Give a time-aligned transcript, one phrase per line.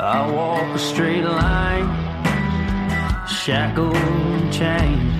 [0.00, 1.88] I walk a straight line,
[3.26, 5.12] shackled and chained.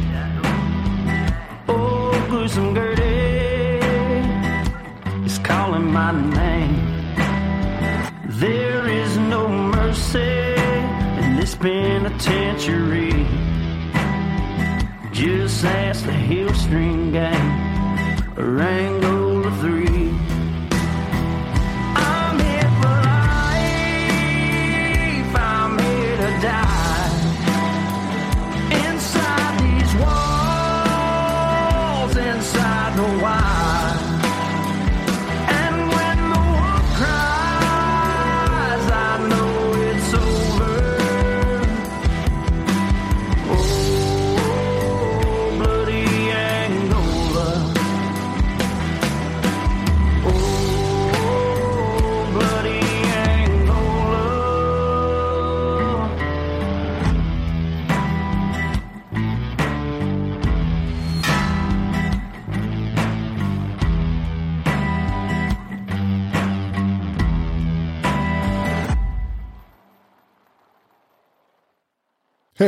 [1.69, 3.83] Oh, gruesome Gertie
[5.27, 6.77] is calling my name.
[8.29, 10.55] There is no mercy
[11.25, 13.27] in this penitentiary.
[15.11, 18.63] Just ask the Hill String Gang, or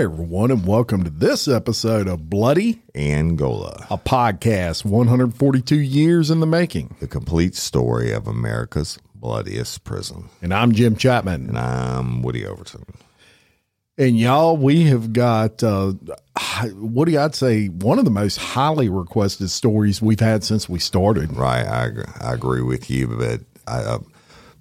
[0.00, 6.40] Hey, everyone, and welcome to this episode of Bloody, Angola, a podcast 142 years in
[6.40, 6.96] the making.
[7.00, 10.30] the complete story of America's bloodiest prison.
[10.40, 11.50] And I'm Jim Chapman.
[11.50, 12.86] And I'm Woody Overton.
[13.98, 15.92] And y'all, we have got, uh,
[16.72, 21.36] Woody, I'd say one of the most highly requested stories we've had since we started.
[21.36, 21.90] Right, I,
[22.26, 23.98] I agree with you, but I, uh,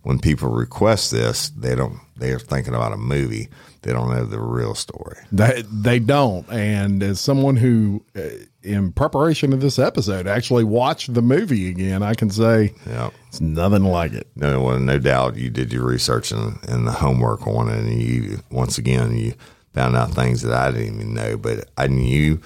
[0.03, 1.99] when people request this, they don't.
[2.17, 3.47] They're thinking about a movie.
[3.81, 5.17] They don't know the real story.
[5.31, 6.47] They, they don't.
[6.51, 8.21] And as someone who, uh,
[8.61, 13.09] in preparation of this episode, actually watched the movie again, I can say Yeah.
[13.29, 14.27] it's nothing like it.
[14.35, 18.01] No, well, no doubt you did your research and, and the homework on it, and
[18.01, 19.33] you once again you
[19.73, 21.37] found out things that I didn't even know.
[21.37, 22.41] But I knew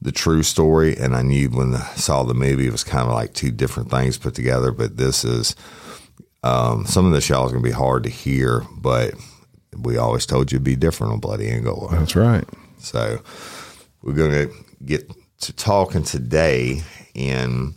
[0.00, 3.14] the true story, and I knew when I saw the movie, it was kind of
[3.14, 4.70] like two different things put together.
[4.70, 5.56] But this is
[6.44, 9.14] um, some of this y'all is going to be hard to hear, but
[9.78, 11.90] we always told you it'd be different on Bloody Angola.
[11.92, 12.44] That's right.
[12.78, 13.20] So
[14.02, 14.54] we're going to
[14.84, 15.10] get
[15.40, 16.82] to talking today,
[17.14, 17.74] and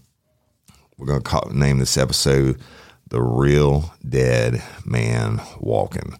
[0.97, 2.59] we're going to call, name this episode
[3.09, 6.17] "The Real Dead Man Walking."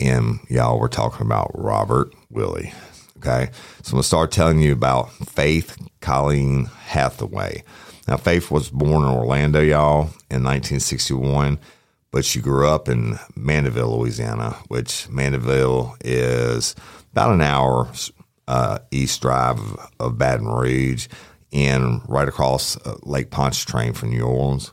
[0.00, 2.72] And y'all, we're talking about Robert Willie.
[3.18, 3.50] Okay,
[3.82, 7.64] so I'm gonna start telling you about Faith Colleen Hathaway.
[8.06, 11.58] Now, Faith was born in Orlando, y'all, in 1961
[12.10, 16.74] but she grew up in Mandeville, Louisiana, which Mandeville is
[17.12, 17.90] about an hour
[18.46, 21.06] uh, east drive of, of Baton Rouge
[21.52, 24.72] and right across uh, Lake Pontchartrain from New Orleans.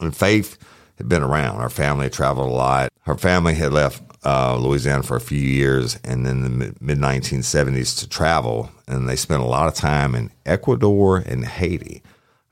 [0.00, 0.58] And Faith
[0.98, 1.60] had been around.
[1.60, 2.90] Her family had traveled a lot.
[3.00, 7.98] Her family had left uh, Louisiana for a few years and then the mid 1970s
[8.00, 8.70] to travel.
[8.88, 12.02] And they spent a lot of time in Ecuador and Haiti.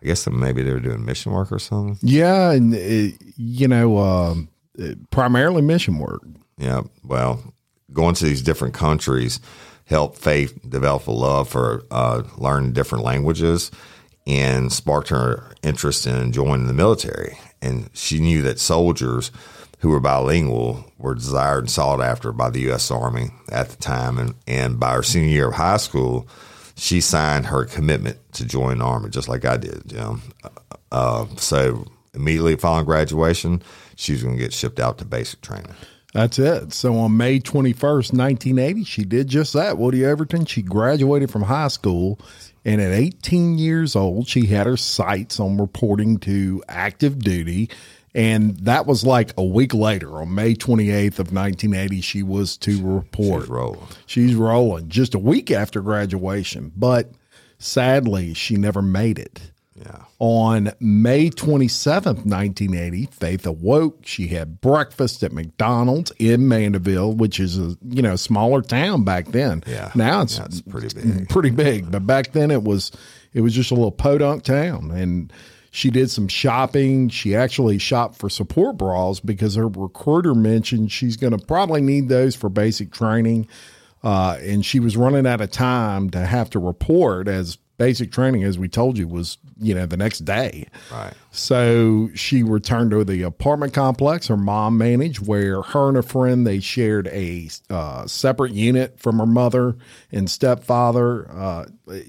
[0.04, 1.98] I guess maybe they were doing mission work or something.
[2.02, 4.50] Yeah, and uh, you know, um,
[5.10, 6.22] primarily mission work.
[6.58, 7.42] Yeah, well,
[7.90, 9.40] going to these different countries
[9.86, 13.70] helped Faith develop a love for uh, learning different languages
[14.26, 17.38] and sparked her interest in joining the military.
[17.62, 19.30] And she knew that soldiers
[19.78, 22.90] who were bilingual were desired and sought after by the U.S.
[22.90, 24.18] Army at the time.
[24.18, 26.28] And, and by her senior year of high school,
[26.84, 30.20] she signed her commitment to join the Army, just like I did, Jim.
[30.92, 33.62] Uh, so immediately following graduation,
[33.96, 35.72] she was going to get shipped out to basic training.
[36.12, 36.74] That's it.
[36.74, 39.78] So on May 21st, 1980, she did just that.
[39.78, 42.20] Woody Overton, she graduated from high school.
[42.66, 47.70] And at 18 years old, she had her sights on reporting to active duty.
[48.14, 52.80] And that was like a week later, on May 28th of 1980, she was to
[52.80, 53.42] report.
[53.42, 53.86] She's rolling.
[54.06, 56.70] She's rolling just a week after graduation.
[56.76, 57.10] But
[57.58, 59.40] sadly, she never made it.
[59.74, 60.04] Yeah.
[60.20, 64.06] On May 27th, 1980, Faith awoke.
[64.06, 69.26] She had breakfast at McDonald's in Mandeville, which is a you know smaller town back
[69.26, 69.64] then.
[69.66, 69.90] Yeah.
[69.96, 71.28] Now it's, Yeah, it's pretty big.
[71.28, 72.92] Pretty big, but back then it was
[73.32, 75.32] it was just a little podunk town and
[75.74, 77.08] she did some shopping.
[77.08, 82.08] She actually shopped for support bras because her recruiter mentioned she's going to probably need
[82.08, 83.48] those for basic training.
[84.00, 88.44] Uh, and she was running out of time to have to report as basic training,
[88.44, 90.66] as we told you, was you know the next day.
[90.92, 91.12] Right.
[91.30, 96.46] So she returned to the apartment complex her mom managed, where her and a friend
[96.46, 99.76] they shared a uh, separate unit from her mother
[100.12, 101.30] and stepfather.
[101.30, 101.64] Uh,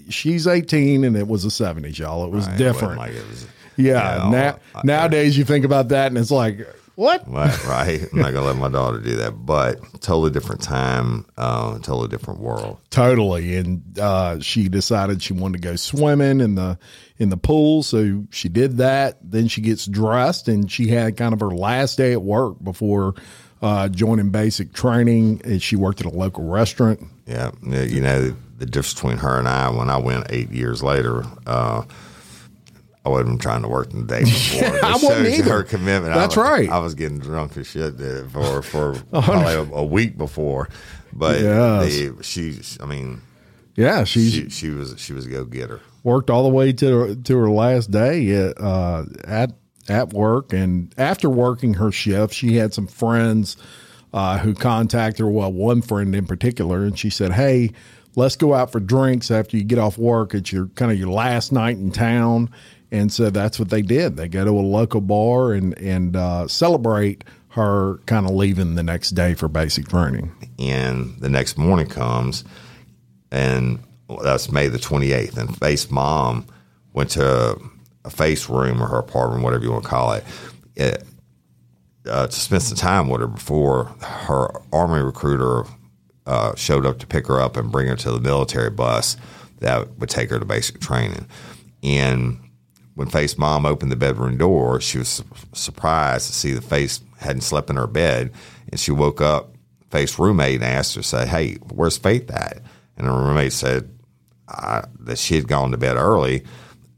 [0.10, 2.26] she's eighteen, and it was the seventies, y'all.
[2.26, 2.56] It was Right.
[2.56, 2.98] It different.
[2.98, 3.46] Like it was,
[3.78, 4.24] yeah.
[4.26, 6.66] Yeah, now, I- nowadays, you think about that, and it's like,
[6.96, 7.24] what?
[7.28, 8.02] Right, right.
[8.12, 12.40] I'm not gonna let my daughter do that, but totally different time, uh, totally different
[12.40, 12.80] world.
[12.90, 16.78] Totally, and uh, she decided she wanted to go swimming in the
[17.18, 19.18] in the pool, so she did that.
[19.22, 23.16] Then she gets dressed, and she had kind of her last day at work before
[23.62, 25.42] uh, joining basic training.
[25.44, 27.02] And she worked at a local restaurant.
[27.26, 29.70] Yeah, you know the difference between her and I.
[29.70, 31.84] When I went eight years later, uh,
[33.06, 34.63] I wasn't trying to work the day before.
[34.75, 35.52] It I wasn't either.
[35.54, 36.16] Her commitment.
[36.16, 36.69] That's I was, right.
[36.69, 37.96] I was getting drunk as shit
[38.31, 40.69] for for probably a, a week before,
[41.13, 41.86] but Yes.
[41.98, 43.22] the, she, I mean,
[43.75, 45.81] Yeah, she's she she was she was a go getter.
[46.04, 49.51] worked all the way to to her last day at uh, at
[49.88, 53.56] at work, and after working her shift, she had some friends
[54.13, 55.30] uh, who contacted her.
[55.30, 57.69] Well, one friend in particular, and she said, "Hey,
[58.16, 60.34] let's go out for drinks after you get off work.
[60.34, 62.50] It's your kind of your last night in town."
[62.96, 64.16] And so that's what they did.
[64.16, 68.84] They go to a local bar and and uh, celebrate her kind of leaving the
[68.84, 70.32] next day for basic training.
[70.60, 72.46] and the next morning comes,
[73.32, 73.80] and
[74.24, 75.38] that's May the 28th.
[75.38, 76.46] And Faith's mom
[76.94, 77.60] went to
[78.06, 80.24] a Faith's room or her apartment, whatever you want to call it,
[80.78, 80.96] eh,
[82.10, 85.64] uh, to spend some time with her before her army recruiter
[86.26, 89.18] uh, showed up to pick her up and bring her to the military bus
[89.60, 91.28] that would take her to basic training.
[91.84, 92.40] And
[92.96, 97.00] when Faith's mom opened the bedroom door, she was su- surprised to see that Faith
[97.20, 98.32] hadn't slept in her bed.
[98.70, 99.54] And she woke up,
[99.92, 102.62] Faith's roommate, and asked her, say, hey, where's Faith at?
[102.98, 103.90] And her roommate said
[104.48, 106.44] that she had gone to bed early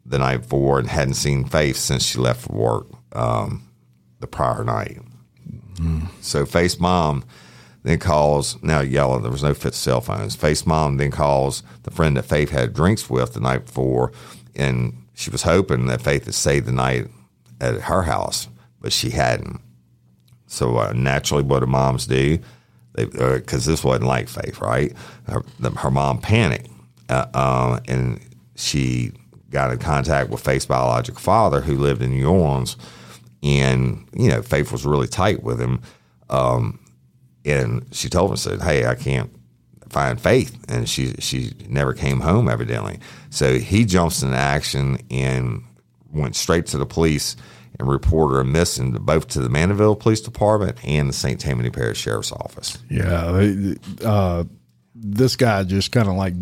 [0.05, 3.67] the night before and hadn't seen Faith since she left for work um,
[4.19, 4.99] the prior night.
[6.21, 7.23] So Faith's mom
[7.83, 10.35] then calls, now yelling, there was no fit cell phones.
[10.35, 14.11] Faith's mom then calls the friend that Faith had drinks with the night before,
[14.55, 17.07] and she was hoping that Faith had stayed the night
[17.59, 18.47] at her house,
[18.79, 19.59] but she hadn't.
[20.45, 22.37] So uh, naturally, what do moms do?
[22.93, 24.93] Because this wasn't like Faith, right?
[25.27, 26.69] Her, the, her mom panicked,
[27.09, 28.19] uh, uh, and
[28.55, 29.11] she
[29.49, 32.77] got in contact with Faith's biological father, who lived in New Orleans,
[33.41, 35.81] and you know Faith was really tight with him.
[36.29, 36.79] Um,
[37.43, 39.31] and she told him, said, "Hey, I can't
[39.89, 42.99] find Faith," and she she never came home evidently.
[43.29, 45.63] So he jumps into action and
[46.11, 47.35] went straight to the police
[47.79, 51.39] and reported her missing both to the Mandeville Police Department and the St.
[51.39, 52.77] Tammany Parish Sheriff's Office.
[52.89, 54.43] Yeah, uh,
[54.95, 56.33] this guy just kind of like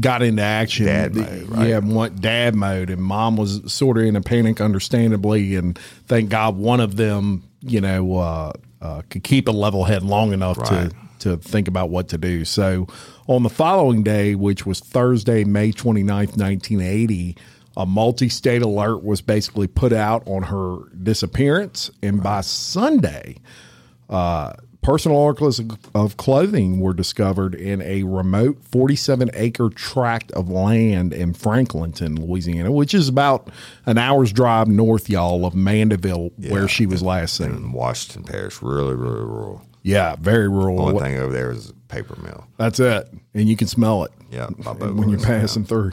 [0.00, 0.86] got into action.
[0.86, 1.68] Dad mode, right?
[1.68, 5.54] Yeah, went dad mode, and mom was sort of in a panic, understandably.
[5.56, 10.02] And thank God one of them, you know, uh, uh, could keep a level head
[10.02, 10.90] long enough Right.
[10.90, 12.44] to to think about what to do.
[12.44, 12.88] So
[13.26, 17.36] on the following day, which was Thursday, May 29th, 1980,
[17.76, 21.90] a multi state alert was basically put out on her disappearance.
[22.02, 23.36] And by Sunday,
[24.10, 24.52] uh,
[24.82, 31.14] personal articles of- of clothing were discovered in a remote 47 acre tract of land
[31.14, 33.48] in Franklinton, Louisiana, which is about
[33.86, 37.50] an hour's drive north, y'all, of Mandeville, where she was last seen.
[37.50, 39.62] In Washington Parish, really, really rural.
[39.82, 40.80] Yeah, very rural.
[40.80, 42.46] Only thing over there is a paper mill.
[42.56, 43.08] That's it.
[43.34, 44.12] And you can smell it.
[44.30, 44.46] Yeah,
[44.78, 45.92] when you're passing through.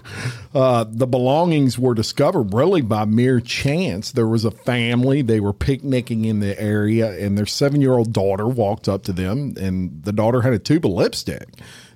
[0.53, 4.11] Uh, the belongings were discovered really by mere chance.
[4.13, 8.13] There was a family, they were picnicking in the area, and their seven year old
[8.13, 11.49] daughter walked up to them, and the daughter had a tube of lipstick.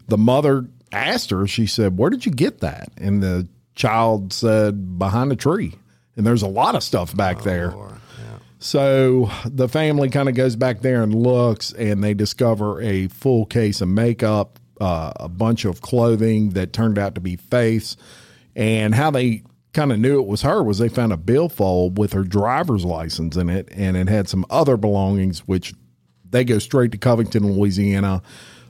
[0.09, 2.89] The mother asked her, she said, Where did you get that?
[2.97, 5.75] And the child said, Behind a tree.
[6.17, 7.73] And there's a lot of stuff back Oh, there.
[8.63, 13.45] So the family kind of goes back there and looks, and they discover a full
[13.45, 17.97] case of makeup, uh, a bunch of clothing that turned out to be Faith's.
[18.55, 19.43] And how they
[19.73, 23.35] kind of knew it was her was they found a billfold with her driver's license
[23.35, 25.73] in it, and it had some other belongings, which
[26.29, 28.21] they go straight to Covington, Louisiana,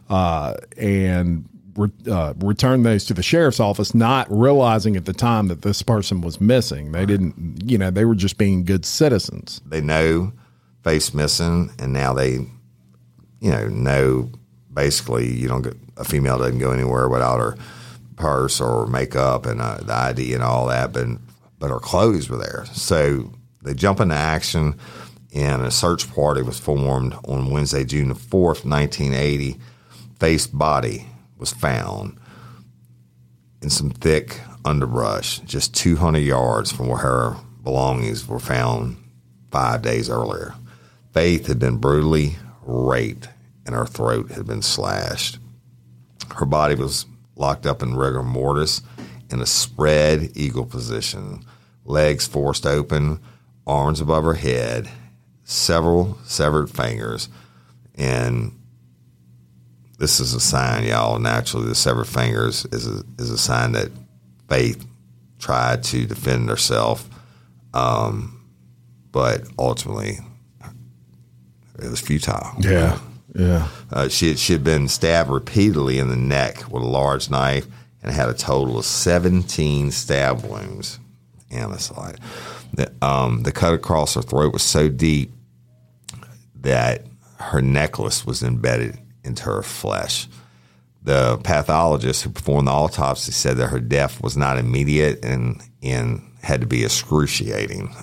[0.10, 5.48] uh, and re, uh, returned those to the sheriff's office, not realizing at the time
[5.48, 6.92] that this person was missing.
[6.92, 9.62] They didn't, you know, they were just being good citizens.
[9.66, 10.34] They know
[10.84, 12.46] Faith's missing, and now they,
[13.40, 14.32] you know, know
[14.74, 17.56] basically you don't get a female doesn't go anywhere without her
[18.16, 21.08] purse or makeup and uh, the ID and all that, but
[21.60, 22.66] but her clothes were there.
[22.74, 24.78] So they jump into action,
[25.34, 29.58] and a search party was formed on Wednesday, June the fourth, nineteen eighty.
[30.20, 31.08] Faith's body
[31.44, 32.18] was found
[33.62, 38.96] in some thick underbrush, just two hundred yards from where her belongings were found
[39.52, 40.54] five days earlier.
[41.12, 43.28] Faith had been brutally raped,
[43.66, 45.38] and her throat had been slashed.
[46.34, 48.82] Her body was locked up in rigor mortis
[49.30, 51.44] in a spread eagle position,
[51.84, 53.20] legs forced open,
[53.68, 54.90] arms above her head,
[55.44, 57.28] several severed fingers,
[57.96, 58.58] and
[60.04, 61.18] this is a sign, y'all.
[61.18, 63.90] Naturally, the severed fingers is a, is a sign that
[64.50, 64.86] Faith
[65.40, 67.10] tried to defend herself,
[67.74, 68.46] um,
[69.14, 70.20] but ultimately
[71.80, 72.52] it was futile.
[72.60, 73.00] Yeah.
[73.34, 73.70] Yeah.
[73.94, 77.66] Uh, she, had, she had been stabbed repeatedly in the neck with a large knife
[78.04, 81.00] and had a total of 17 stab wounds.
[81.50, 82.18] And it's like
[82.74, 85.32] the, um, the cut across her throat was so deep
[86.56, 87.06] that
[87.40, 90.28] her necklace was embedded into her flesh.
[91.02, 96.22] The pathologist who performed the autopsy said that her death was not immediate and, and
[96.42, 97.94] had to be excruciating.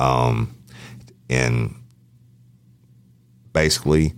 [0.00, 0.56] Um,
[1.30, 1.74] and
[3.52, 4.14] basically,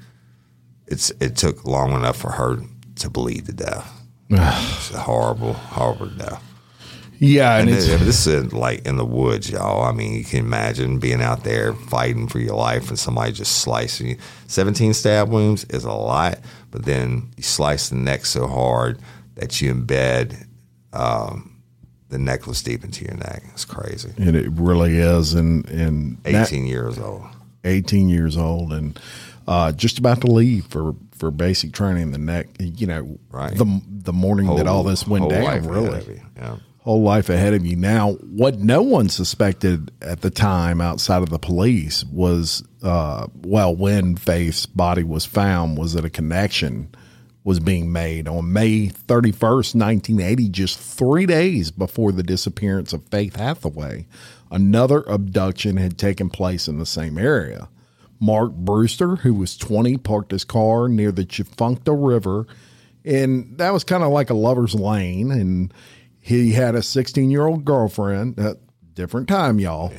[0.86, 2.58] it's it took long enough for her
[2.96, 3.90] to bleed to death.
[4.76, 6.42] it's a horrible, horrible death.
[7.22, 9.84] Yeah, and, And it's this, this is like in the woods, y'all.
[9.84, 13.58] I mean, you can imagine being out there fighting for your life and somebody just
[13.58, 14.16] slicing you.
[14.46, 16.38] 17 stab wounds is a lot,
[16.70, 18.98] but then you slice the neck so hard
[19.34, 20.46] that you embed
[20.94, 21.60] um,
[22.08, 23.42] the necklace deep into your neck.
[23.52, 24.12] It's crazy.
[24.16, 27.24] and it really is, and and 18 that- years old.
[27.64, 28.98] 18 years old and
[29.46, 32.10] uh, just about to leave for, for basic training.
[32.12, 33.54] The neck, you know, Right.
[33.54, 36.22] the the morning that all this went down, really.
[36.38, 36.56] Yeah.
[36.82, 37.76] Whole life ahead of you.
[37.76, 43.76] Now, what no one suspected at the time outside of the police was, uh, well,
[43.76, 46.88] when Faith's body was found, was that a connection
[47.44, 53.36] was being made on May 31st, 1980, just three days before the disappearance of Faith
[53.36, 54.06] Hathaway.
[54.50, 57.68] Another abduction had taken place in the same area.
[58.18, 62.46] Mark Brewster, who was 20, parked his car near the Tchefuncte River,
[63.04, 65.30] and that was kind of like a lover's lane.
[65.30, 65.72] And
[66.30, 68.38] he had a 16 year old girlfriend.
[68.38, 68.54] Uh,
[68.94, 69.92] different time, y'all.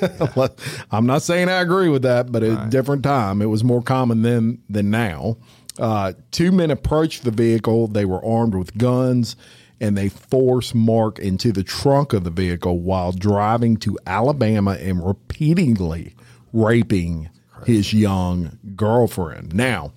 [0.90, 3.42] I'm not saying I agree with that, but a different time.
[3.42, 5.36] It was more common then than now.
[5.78, 7.88] Uh, two men approached the vehicle.
[7.88, 9.34] They were armed with guns
[9.80, 15.04] and they forced Mark into the trunk of the vehicle while driving to Alabama and
[15.04, 16.14] repeatedly
[16.52, 17.28] raping
[17.66, 19.52] his young girlfriend.
[19.54, 19.92] Now,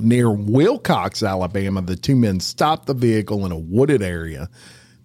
[0.00, 4.48] near Wilcox, Alabama, the two men stopped the vehicle in a wooded area.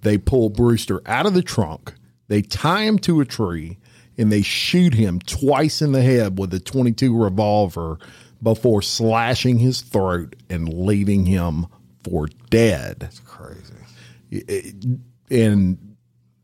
[0.02, 1.94] They pull Brewster out of the trunk,
[2.28, 3.78] they tie him to a tree,
[4.18, 7.98] and they shoot him twice in the head with a 22 revolver
[8.42, 11.66] before slashing his throat and leaving him
[12.04, 12.98] for dead.
[13.00, 13.74] That's crazy.
[15.30, 15.78] And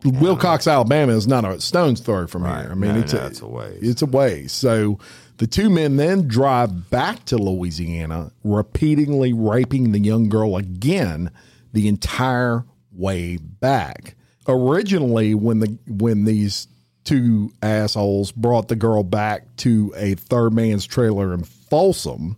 [0.04, 2.62] Wilcox, Alabama is not a stone's throw from Right.
[2.64, 2.72] here.
[2.72, 3.80] I mean, No, it's, no, a, it's a ways.
[3.82, 4.52] It's a ways.
[4.52, 5.00] So
[5.38, 11.32] the two men then drive back to Louisiana, repeatedly raping the young girl again
[11.74, 14.16] the entire way back.
[14.48, 16.68] Originally, when the when these
[17.06, 22.36] two assholes brought the girl back to a third man's trailer in Folsom,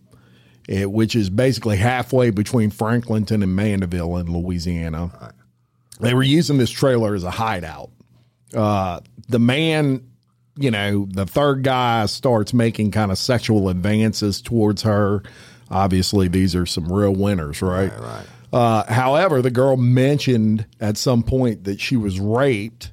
[0.69, 5.33] eh, which is basically halfway between Franklinton and Mandeville in Louisiana.
[5.99, 7.89] They were using this trailer as a hideout.
[8.53, 8.99] Uh,
[9.29, 10.05] the man,
[10.57, 15.23] you know, the third guy starts making kind of sexual advances towards her.
[15.69, 17.91] Obviously, these are some real winners, right?
[17.99, 18.25] right.
[18.51, 22.91] Uh, however, the girl mentioned at some point that she was raped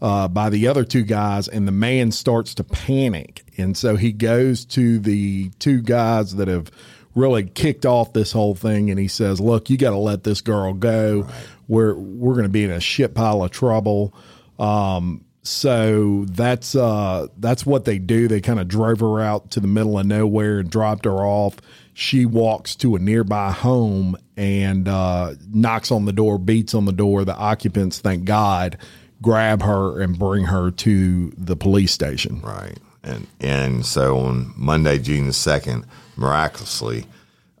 [0.00, 3.44] uh, by the other two guys, and the man starts to panic.
[3.56, 6.70] And so he goes to the two guys that have
[7.14, 10.40] really kicked off this whole thing, and he says, "Look, you got to let this
[10.40, 11.26] girl go.
[11.68, 14.14] We're we're going to be in a shit pile of trouble."
[14.58, 18.28] Um, so that's uh, that's what they do.
[18.28, 21.56] They kind of drove her out to the middle of nowhere and dropped her off.
[21.94, 26.92] She walks to a nearby home and uh, knocks on the door, beats on the
[26.92, 27.24] door.
[27.24, 28.78] The occupants, thank God,
[29.20, 32.40] grab her and bring her to the police station.
[32.40, 32.78] Right.
[33.04, 37.06] And and so on Monday, June the second, miraculously,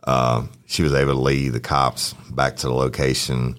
[0.04, 3.56] Uh, she was able to lead the cops back to the location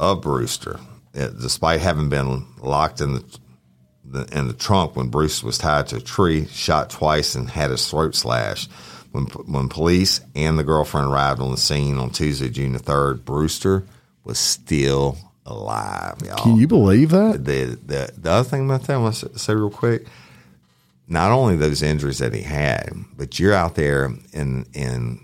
[0.00, 0.80] of Brewster,
[1.14, 3.24] It- despite having been locked in the,
[4.04, 7.70] the in the trunk when Brewster was tied to a tree, shot twice, and had
[7.70, 8.70] his throat slashed.
[9.12, 13.24] When when police and the girlfriend arrived on the scene on Tuesday, June the third,
[13.24, 13.84] Brewster
[14.24, 16.16] was still alive.
[16.24, 17.44] Y'all Can you believe that?
[17.44, 20.06] the the the other thing about that, I want to say real quick.
[21.08, 25.20] Not only those injuries that he had, but you're out there in in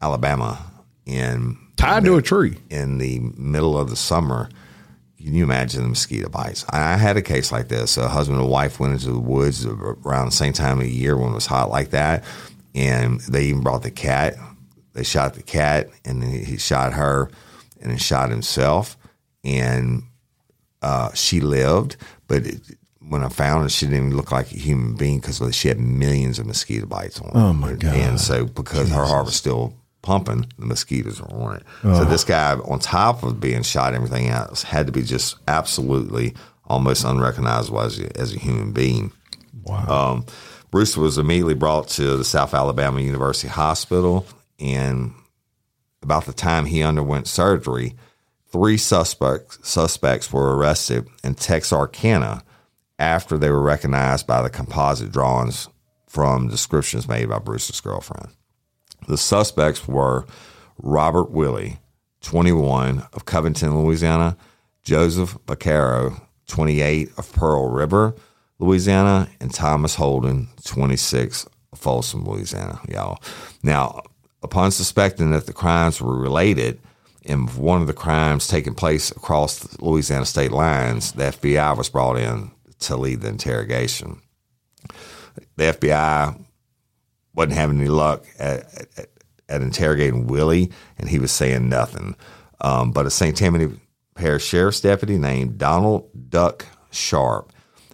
[0.00, 0.58] Alabama
[1.06, 2.58] in Tied to a tree.
[2.70, 4.48] in the middle of the summer.
[5.18, 6.64] Can you imagine the mosquito bites?
[6.68, 7.96] I I had a case like this.
[7.96, 11.16] A husband and wife went into the woods around the same time of the year
[11.16, 12.24] when it was hot like that,
[12.74, 14.36] and they even brought the cat.
[14.94, 17.30] They shot the cat, and then he shot her,
[17.80, 18.96] and then shot himself,
[19.42, 20.02] and
[20.82, 21.96] uh, she lived.
[22.28, 22.60] But it,
[23.00, 25.78] when I found her, she didn't even look like a human being because she had
[25.80, 27.30] millions of mosquito bites on.
[27.32, 27.38] her.
[27.48, 27.94] Oh, my God.
[27.94, 31.62] And so because her heart was still pumping, the mosquitoes were on it.
[31.82, 35.36] So this guy, on top of being shot, and everything else, had to be just
[35.48, 36.34] absolutely
[36.66, 39.12] almost unrecognizable as a, as a human being.
[39.64, 40.12] Wow.
[40.12, 40.26] Um,
[40.72, 44.26] Bruce was immediately brought to the South Alabama University Hospital,
[44.58, 45.12] and
[46.02, 47.94] about the time he underwent surgery,
[48.50, 52.42] three suspects suspects were arrested in Texarkana
[52.98, 55.68] after they were recognized by the composite drawings
[56.06, 58.28] from descriptions made by Bruce's girlfriend.
[59.08, 60.24] The suspects were
[60.78, 61.80] Robert Willie,
[62.22, 64.38] 21, of Covington, Louisiana,
[64.84, 68.14] Joseph Vaccaro, 28, of Pearl River,
[68.62, 72.80] Louisiana, and Thomas Holden, 26, Folsom, Louisiana.
[72.88, 73.18] Y'all.
[73.62, 74.02] Now,
[74.42, 76.78] upon suspecting that the crimes were related,
[77.24, 81.88] and one of the crimes taking place across the Louisiana state lines, the FBI was
[81.88, 84.20] brought in to lead the interrogation.
[85.56, 86.40] The FBI
[87.34, 89.08] wasn't having any luck at, at,
[89.48, 92.14] at interrogating Willie, and he was saying nothing.
[92.60, 93.36] Um, but a St.
[93.36, 93.74] Tammany
[94.14, 97.51] Parish Sheriff's deputy named Donald Duck Sharp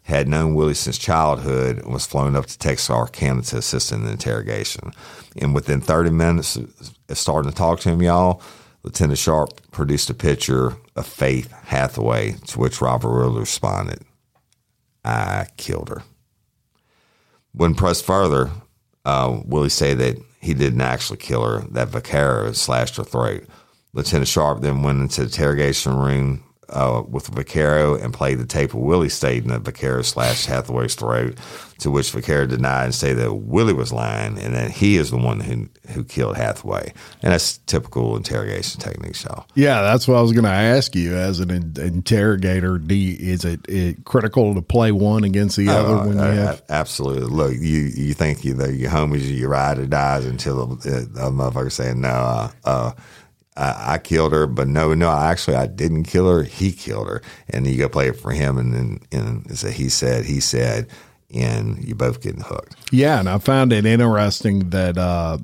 [0.09, 4.11] had known Willie since childhood and was flown up to Texarkana to assist in the
[4.11, 4.93] interrogation.
[5.37, 6.73] And within 30 minutes of
[7.13, 8.41] starting to talk to him, y'all,
[8.83, 14.01] Lieutenant Sharp produced a picture of Faith Hathaway, to which Robert Willie responded,
[15.05, 16.03] I killed her.
[17.53, 18.51] When pressed further,
[19.05, 23.45] uh, Willie said that he didn't actually kill her, that Vaccaro slashed her throat.
[23.93, 28.71] Lieutenant Sharp then went into the interrogation room uh, with Vaccaro and played the tape
[28.75, 31.37] of Willie stating that Vaccaro slashed Hathaway's throat,
[31.79, 35.17] to which Vaccaro denied and said that Willie was lying and that he is the
[35.17, 36.93] one who, who killed Hathaway.
[37.23, 39.47] And that's typical interrogation techniques, y'all.
[39.55, 41.15] Yeah, that's what I was going to ask you.
[41.15, 45.69] As an in- interrogator, do you, is it, it critical to play one against the
[45.69, 46.63] other Oh, when you uh, have?
[46.69, 47.29] absolutely.
[47.29, 47.59] Look, you
[47.95, 52.01] you think you know your homies, you ride or dies until the, the motherfucker saying
[52.01, 52.51] no.
[53.59, 56.45] I, I killed her, but no, no, actually, I didn't kill her.
[56.45, 59.71] He killed her, and you go play it for him, and then and it's a
[59.71, 60.89] he said, he said,
[61.35, 62.77] and you both getting hooked.
[62.93, 65.39] Yeah, and I found it interesting that uh,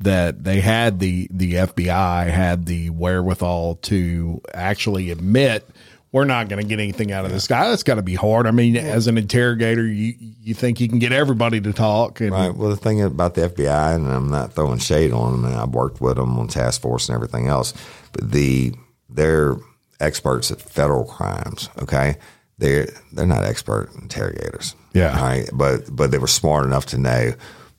[0.00, 5.68] that they had the the FBI had the wherewithal to actually admit
[6.12, 7.68] we're not going to get anything out of this guy.
[7.68, 8.46] That's got to be hard.
[8.46, 12.30] I mean, as an interrogator, you you think you can get everybody to talk, and
[12.30, 12.54] Right.
[12.54, 15.70] Well, the thing about the FBI, and I'm not throwing shade on them, and I've
[15.70, 17.74] worked with them on task force and everything else,
[18.12, 18.72] but the
[19.10, 19.56] they're
[20.00, 21.68] experts at federal crimes.
[21.82, 22.16] Okay,
[22.58, 24.74] they're they're not expert interrogators.
[24.94, 25.20] Yeah.
[25.20, 25.48] Right.
[25.52, 27.32] But but they were smart enough to know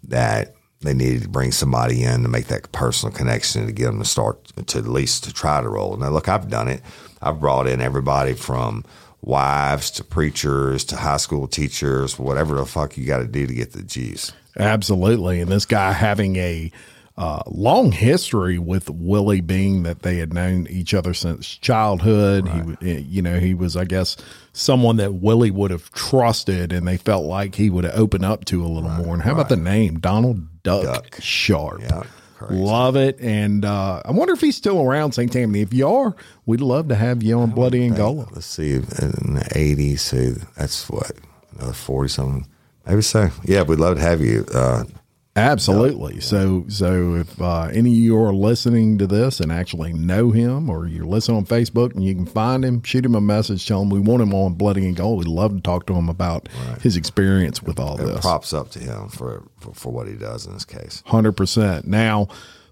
[0.03, 3.99] that they needed to bring somebody in to make that personal connection to get them
[3.99, 5.97] to start to at least to try to roll.
[5.97, 6.81] Now, look, I've done it.
[7.21, 8.86] I've brought in everybody from
[9.21, 13.53] wives to preachers to high school teachers, whatever the fuck you got to do to
[13.53, 14.32] get the juice.
[14.58, 15.41] Absolutely.
[15.41, 16.71] And this guy having a
[17.19, 22.47] uh, long history with Willie being that they had known each other since childhood.
[22.47, 24.15] He, eh, you know, he was, I guess,
[24.53, 28.45] someone that Willie would have trusted and they felt like he would have opened up
[28.45, 29.13] to a little more.
[29.13, 29.99] And how about the name?
[29.99, 31.17] Donald Duck, Duck.
[31.21, 31.82] Sharp.
[31.82, 32.03] Yeah,
[32.39, 32.62] crazy.
[32.62, 33.19] Love it.
[33.19, 35.32] And uh, I wonder if he's still around St.
[35.32, 35.62] Tammany.
[35.62, 38.28] If you are, we'd love to have you on Bloody Angola.
[38.32, 41.12] Let's see, in the 80s, so that's what,
[41.56, 42.47] another 40 something?
[42.88, 43.30] Maybe so.
[43.43, 44.45] Yeah, we'd love to have you.
[44.54, 44.86] Uh,
[45.35, 46.19] Absolutely.
[46.19, 50.69] So, so if uh, any of you are listening to this and actually know him,
[50.69, 53.81] or you're listening on Facebook and you can find him, shoot him a message, tell
[53.81, 55.15] him we want him on Bloody Angola.
[55.15, 56.49] We'd love to talk to him about
[56.81, 58.21] his experience with all and this.
[58.21, 61.03] props up to him for, for, for what he does in this case.
[61.05, 61.87] Hundred percent.
[61.87, 62.27] Now,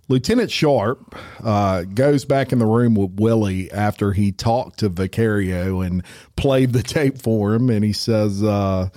[0.09, 5.81] Lieutenant Sharp uh, goes back in the room with Willie after he talked to Vicario
[5.81, 6.03] and
[6.35, 8.89] played the tape for him, and he says, uh,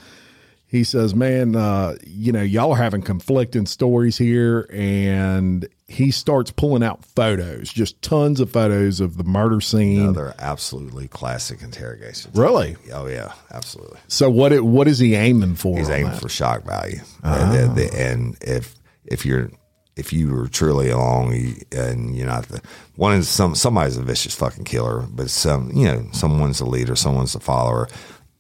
[0.70, 6.50] "He says, man, uh, you know, y'all are having conflicting stories here, and he starts
[6.52, 10.00] pulling out photos, just tons of photos of the murder scene.
[10.02, 12.30] Another absolutely classic interrogation.
[12.34, 12.76] Really?
[12.92, 13.98] Oh yeah, absolutely.
[14.08, 14.52] So what?
[14.52, 15.76] It, what is he aiming for?
[15.76, 16.20] He's aiming that?
[16.22, 19.50] for shock value, and, and, the- and if if you're
[19.96, 21.34] if you were truly along
[21.72, 22.62] and you're not the
[22.94, 26.94] one is some somebody's a vicious fucking killer, but some you know someone's a leader,
[26.94, 27.88] someone's a follower,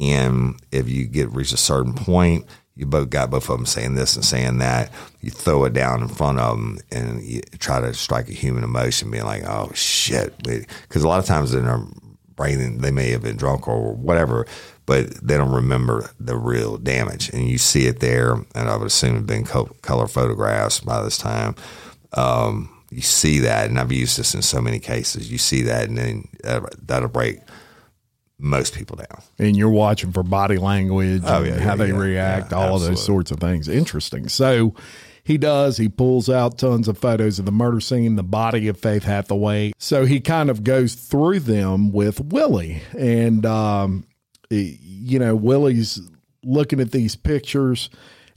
[0.00, 2.46] and if you get reach a certain point.
[2.76, 4.90] You both got both of them saying this and saying that.
[5.20, 8.64] You throw it down in front of them and you try to strike a human
[8.64, 11.82] emotion, being like, "Oh shit!" Because a lot of times in their
[12.36, 14.46] brain, they may have been drunk or whatever,
[14.86, 17.28] but they don't remember the real damage.
[17.28, 21.02] And you see it there, and I would assume it'd been co- color photographs by
[21.02, 21.54] this time.
[22.14, 25.30] Um, you see that, and I've used this in so many cases.
[25.30, 27.40] You see that, and then uh, that'll break
[28.40, 29.22] most people down.
[29.38, 32.76] and you're watching for body language Oh, and yeah, how yeah, they yeah, react, all
[32.76, 33.68] of those sorts of things.
[33.68, 34.28] Interesting.
[34.28, 34.74] So
[35.22, 35.76] he does.
[35.76, 39.72] He pulls out tons of photos of the murder scene, the body of Faith Hathaway.
[39.78, 44.04] So he kind of goes through them with Willie, and um,
[44.48, 46.00] you know Willie's
[46.42, 47.90] looking at these pictures.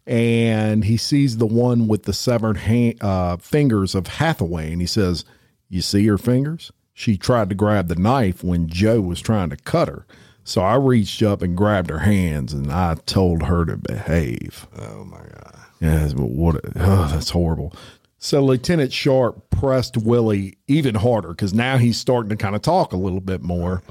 [0.05, 4.85] And he sees the one with the severed hand, uh, fingers of Hathaway, and he
[4.87, 5.23] says,
[5.69, 6.73] "You see her fingers?
[6.93, 10.05] She tried to grab the knife when Joe was trying to cut her.
[10.43, 15.03] So I reached up and grabbed her hands, and I told her to behave." Oh
[15.05, 15.55] my god!
[15.79, 16.55] Yeah, but what?
[16.55, 17.73] A, Oh, that's horrible.
[18.17, 22.93] So Lieutenant Sharp pressed Willie even harder because now he's starting to kind of talk
[22.93, 23.83] a little bit more,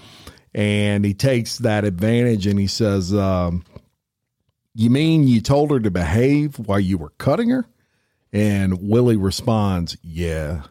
[0.55, 3.65] and he takes that advantage and he says, um,
[4.75, 7.67] "You mean you told her to behave while you were cutting her?"
[8.33, 10.63] And Willie responds, "Yeah."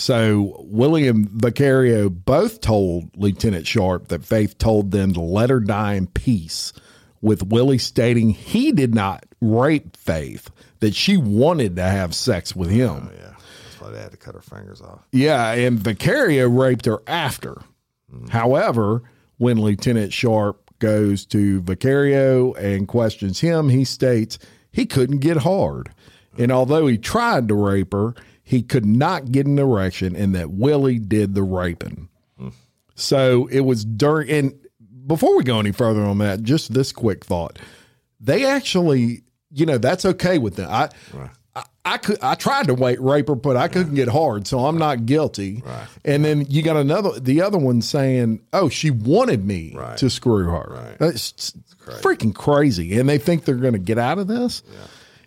[0.00, 5.60] So William and Vicario both told Lieutenant Sharp that Faith told them to let her
[5.60, 6.72] die in peace,
[7.20, 12.70] with Willie stating he did not rape Faith, that she wanted to have sex with
[12.70, 13.10] him.
[13.10, 13.34] Oh, yeah,
[13.64, 15.06] that's why they had to cut her fingers off.
[15.12, 17.56] Yeah, and Vicario raped her after.
[18.10, 18.28] Mm-hmm.
[18.28, 19.02] However,
[19.36, 24.38] when Lieutenant Sharp goes to Vicario and questions him, he states
[24.72, 25.90] he couldn't get hard.
[26.38, 28.14] And although he tried to rape her,
[28.50, 32.08] he could not get an erection, and that Willie did the raping.
[32.96, 34.54] So it was during, and
[35.06, 37.58] before we go any further on that, just this quick thought.
[38.20, 40.68] They actually, you know, that's okay with them.
[40.70, 40.90] I,
[41.54, 44.66] I, I could, I tried to wait, rape her, but I couldn't get hard, so
[44.66, 45.62] I'm not guilty.
[45.64, 45.86] Right.
[46.04, 49.96] And then you got another, the other one saying, "Oh, she wanted me Right.
[49.96, 50.98] to screw her." Right.
[50.98, 51.52] That's
[52.02, 54.62] freaking crazy, and they think they're going to get out of this.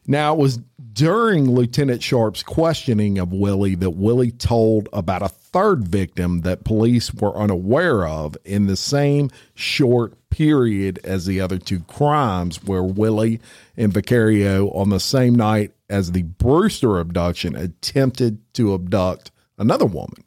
[0.06, 0.60] Now, it was
[0.92, 7.14] during Lieutenant Sharp's questioning of Willie that Willie told about a third victim that police
[7.14, 13.40] were unaware of in the same short period as the other two crimes, where Willie
[13.78, 20.24] and Vicario, on the same night as the Brewster abduction, attempted to abduct another woman.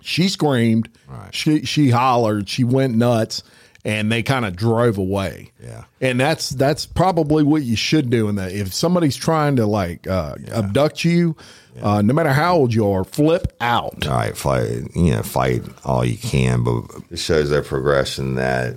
[0.00, 0.88] She screamed,
[1.32, 3.42] she she hollered, she went nuts,
[3.84, 5.52] and they kind of drove away.
[5.62, 5.84] Yeah.
[6.00, 8.52] And that's that's probably what you should do in that.
[8.52, 11.36] If somebody's trying to like uh, abduct you,
[11.80, 14.06] uh, no matter how old you are, flip out.
[14.06, 14.94] All right, fight.
[14.94, 18.76] You know, fight all you can, but it shows their progression that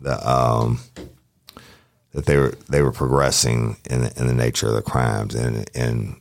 [0.00, 0.80] the um
[2.12, 5.68] that they were they were progressing in the, in the nature of the crimes, and
[5.74, 6.20] and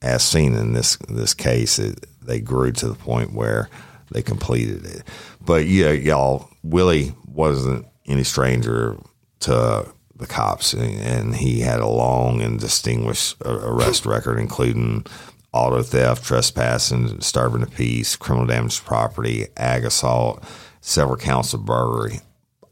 [0.00, 3.68] as seen in this this case, it, they grew to the point where
[4.12, 5.02] they completed it.
[5.40, 8.96] But yeah, y'all, Willie wasn't any stranger
[9.40, 15.04] to the cops, and, and he had a long and distinguished uh, arrest record, including
[15.52, 20.42] auto theft, trespassing, disturbing the peace, criminal damage to property, ag assault,
[20.80, 22.20] several counts of burglary,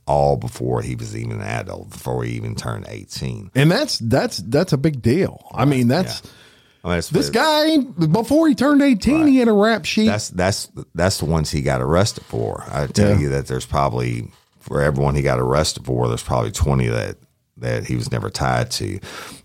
[0.07, 3.50] all before he was even an adult, before he even turned eighteen.
[3.55, 5.44] And that's that's that's a big deal.
[5.53, 6.33] I mean, that's it's-
[6.82, 10.06] this guy before he turned eighteen, he had a rap sheet.
[10.06, 12.64] That's that's that's the ones he got arrested for.
[12.70, 13.18] I tell Yeah.
[13.18, 17.16] you that there's probably for everyone he got arrested for, there's probably twenty that
[17.58, 18.98] that he was never tied to.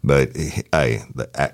[0.03, 1.53] But hey, the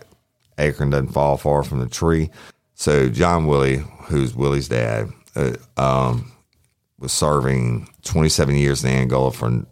[0.58, 2.30] acorn doesn't fall far from the tree.
[2.76, 6.32] So John Willie, who's Willie's dad, uh, um,
[7.00, 9.66] was serving 27 years in Angola for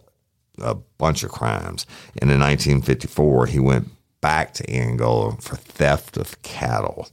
[0.58, 1.86] a bunch of crimes.
[2.20, 3.88] And in 1954, he went
[4.20, 7.08] back to Angola for theft of cattle.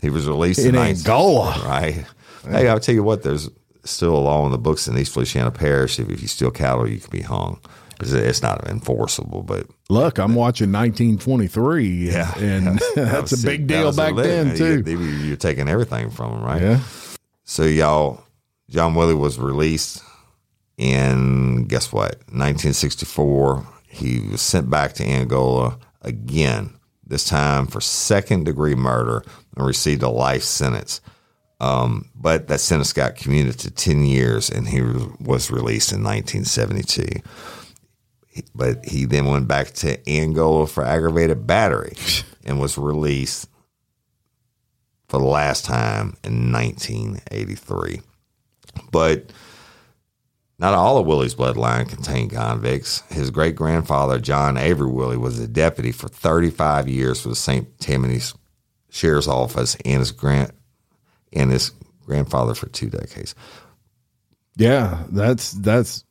[0.00, 1.62] He was released In 19 Angola.
[1.66, 2.04] right?
[2.48, 3.22] Hey, I'll tell you what.
[3.22, 3.50] There's
[3.84, 5.98] still a law in the books in East Feliciana Parish.
[5.98, 7.60] If, if you steal cattle, you can be hung.
[8.00, 12.32] It's, it's not enforceable, but Look, I'm watching 1923, Yeah.
[12.38, 14.82] and that that's a big deal back then too.
[14.86, 16.62] You, you- you're taking everything from them, right?
[16.62, 16.80] Yeah.
[17.44, 18.24] So y'all,
[18.70, 20.02] John Willie was released,
[20.78, 22.16] and guess what?
[22.32, 26.74] 1964, he was sent back to Angola again.
[27.04, 29.24] this time for second degree murder
[29.56, 31.00] and received a life sentence.
[31.58, 37.20] Um, but that sentence got commuted to 10 years and he was released in 1972.
[38.54, 41.96] But he then went back to Angola for aggravated battery
[42.44, 43.48] and was released
[45.08, 48.00] for the last time in 1983.
[48.92, 49.32] But
[50.60, 53.00] not all of Willie's bloodline contained convicts.
[53.08, 57.78] His great grandfather, John Avery Willie, was a deputy for 35 years for the St.
[57.80, 58.34] Tammany's
[58.90, 60.52] Sheriff's Office and his grand
[61.32, 61.72] and his
[62.04, 63.34] grandfather for two decades.
[64.56, 66.04] Yeah, that's that's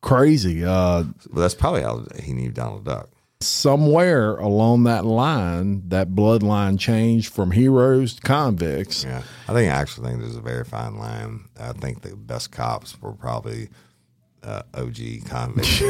[0.00, 0.64] crazy.
[0.64, 3.10] Uh, But that's probably how he knew Donald Duck.
[3.46, 9.04] Somewhere along that line, that bloodline changed from heroes to convicts.
[9.04, 11.48] Yeah, I think I actually think there's a very fine line.
[11.58, 13.68] I think the best cops were probably
[14.42, 15.82] uh, OG convicts.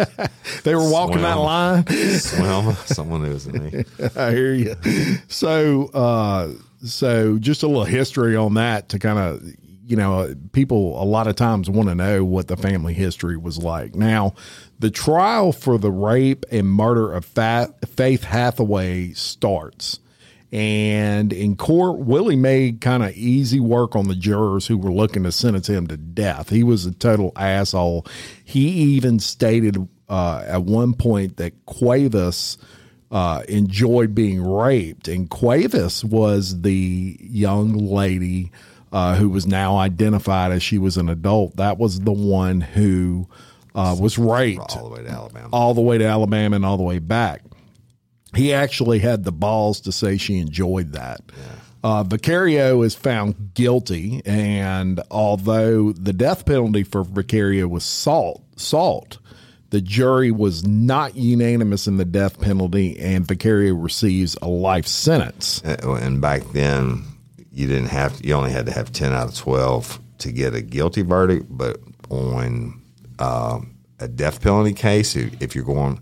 [0.62, 1.86] They were walking that line.
[2.18, 3.84] Swim, someone knows than me.
[4.16, 4.74] I hear you.
[5.28, 6.52] So, uh,
[6.84, 9.42] so just a little history on that to kind of,
[9.86, 13.58] you know, people a lot of times want to know what the family history was
[13.58, 13.94] like.
[13.94, 14.34] Now,
[14.78, 20.00] the trial for the rape and murder of Fa- Faith Hathaway starts.
[20.52, 25.22] And in court, Willie made kind of easy work on the jurors who were looking
[25.22, 26.50] to sentence him to death.
[26.50, 28.06] He was a total asshole.
[28.44, 29.76] He even stated
[30.08, 32.58] uh, at one point that Cuevas
[33.10, 38.50] uh, enjoyed being raped, and Cuevas was the young lady
[38.92, 41.56] uh, who was now identified as she was an adult.
[41.56, 43.28] That was the one who
[43.74, 45.48] uh, was raped All the way to Alabama.
[45.52, 47.42] all the way to Alabama and all the way back.
[48.34, 51.20] He actually had the balls to say she enjoyed that.
[51.84, 59.18] Uh, Vicario is found guilty, and although the death penalty for Vicario was salt, salt,
[59.70, 65.62] the jury was not unanimous in the death penalty, and Vicario receives a life sentence.
[65.64, 67.04] Uh, and back then
[67.56, 70.60] you didn't have you only had to have 10 out of 12 to get a
[70.60, 72.80] guilty verdict but on
[73.18, 75.98] um, a death penalty case if, if you're going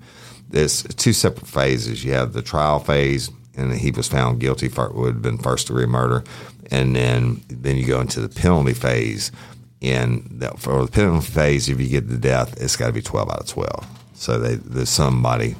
[0.54, 2.04] there's two separate phases.
[2.04, 5.68] You have the trial phase and he was found guilty for would have been first
[5.68, 6.24] degree murder
[6.70, 9.30] and then then you go into the penalty phase.
[9.82, 13.02] And that, for the penalty phase if you get the death it's got to be
[13.02, 15.56] 12 out of 12 so they there's somebody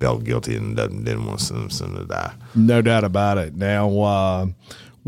[0.00, 2.32] felt guilty and didn't want to send them to die.
[2.54, 3.56] No doubt about it.
[3.56, 4.46] Now, uh,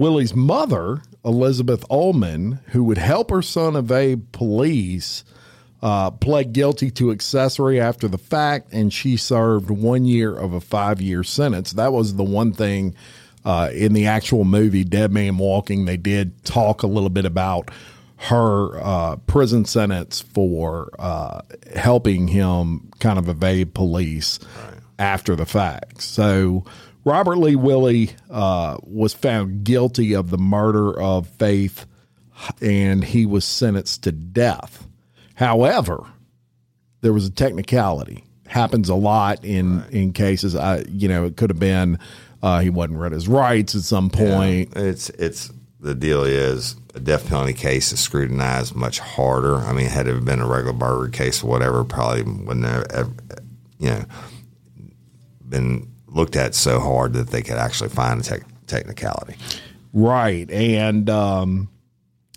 [0.00, 5.24] Willie's mother, Elizabeth Ullman, who would help her son evade police,
[5.82, 10.60] uh, pled guilty to accessory after the fact, and she served one year of a
[10.62, 11.72] five year sentence.
[11.72, 12.94] That was the one thing
[13.44, 17.70] uh, in the actual movie, Dead Man Walking, they did talk a little bit about
[18.16, 21.42] her uh, prison sentence for uh,
[21.76, 24.38] helping him kind of evade police
[24.98, 26.00] after the fact.
[26.00, 26.64] So
[27.04, 31.86] Robert Lee Willie uh, was found guilty of the murder of Faith,
[32.60, 34.86] and he was sentenced to death.
[35.34, 36.04] However,
[37.00, 38.24] there was a technicality.
[38.46, 40.56] Happens a lot in in cases.
[40.56, 41.98] I you know it could have been
[42.42, 44.76] uh, he wasn't read his rights at some point.
[44.76, 49.56] It's it's the deal is a death penalty case is scrutinized much harder.
[49.56, 53.12] I mean, had it been a regular burglary case or whatever, probably wouldn't have,
[53.78, 54.04] you know,
[55.48, 59.36] been looked at so hard that they could actually find a tech technicality.
[59.92, 60.50] Right.
[60.50, 61.68] And um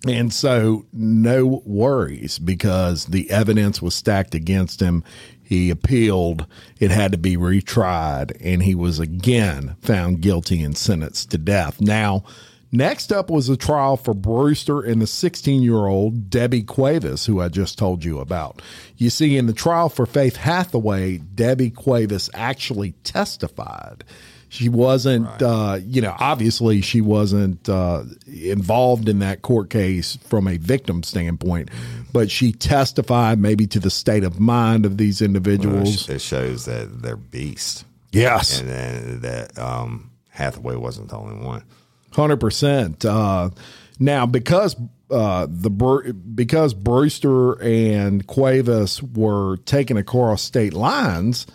[0.08, 5.04] and so no worries because the evidence was stacked against him.
[5.42, 6.46] He appealed.
[6.80, 11.80] It had to be retried and he was again found guilty and sentenced to death.
[11.80, 12.24] Now,
[12.74, 17.78] next up was a trial for Brewster and the 16-year-old Debbie Cuevas who I just
[17.78, 18.62] told you about.
[18.98, 24.04] You see in the trial for Faith Hathaway, Debbie Cuevas actually testified.
[24.50, 30.48] She wasn't uh, you know obviously she wasn't uh, involved in that court case from
[30.48, 31.70] a victim standpoint
[32.14, 36.08] but she testified maybe to the state of mind of these individuals.
[36.08, 38.62] It shows that they're beasts, yes.
[38.62, 41.64] And that um, Hathaway wasn't the only one.
[42.14, 43.04] Hundred percent.
[43.06, 43.50] Uh,
[44.00, 44.76] now, because
[45.10, 45.70] uh, the
[46.36, 51.46] because Brewster and Cuevas were taken across state lines,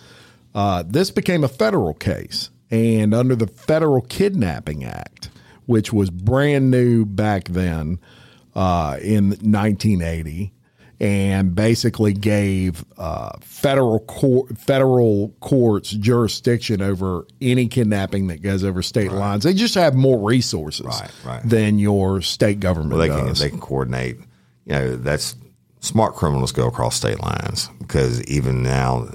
[0.55, 5.31] uh, this became a federal case, and under the Federal Kidnapping Act,
[5.67, 7.99] which was brand new back then
[8.55, 10.53] uh, in 1980.
[11.01, 18.83] And basically gave uh, federal court, federal courts jurisdiction over any kidnapping that goes over
[18.83, 19.45] state lines.
[19.45, 21.43] They just have more resources Right, right.
[21.45, 24.17] than your state government Well, they can they can coordinate.
[24.65, 25.37] You know, that's
[25.79, 29.09] smart criminals go across state lines because even now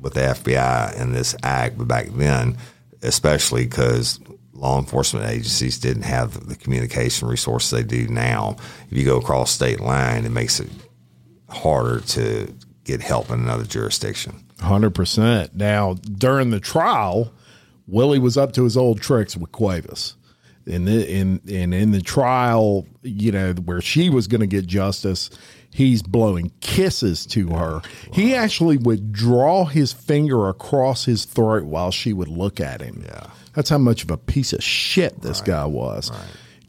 [0.00, 2.56] with the FBI and this act, but back then
[3.02, 4.20] especially because
[4.52, 8.56] law enforcement agencies didn't have the communication resources they do now.
[8.90, 10.68] If you go across state line, it makes it
[11.48, 12.52] harder to
[12.84, 14.44] get help in another jurisdiction.
[14.60, 15.54] Hundred percent.
[15.54, 17.32] Now, during the trial,
[17.86, 20.16] Willie was up to his old tricks with Cuevas.
[20.66, 24.66] In the in and in the trial, you know, where she was going to get
[24.66, 25.30] justice,
[25.70, 27.82] he's blowing kisses to her.
[28.12, 33.04] He actually would draw his finger across his throat while she would look at him.
[33.06, 33.28] Yeah.
[33.54, 36.10] That's how much of a piece of shit this guy was.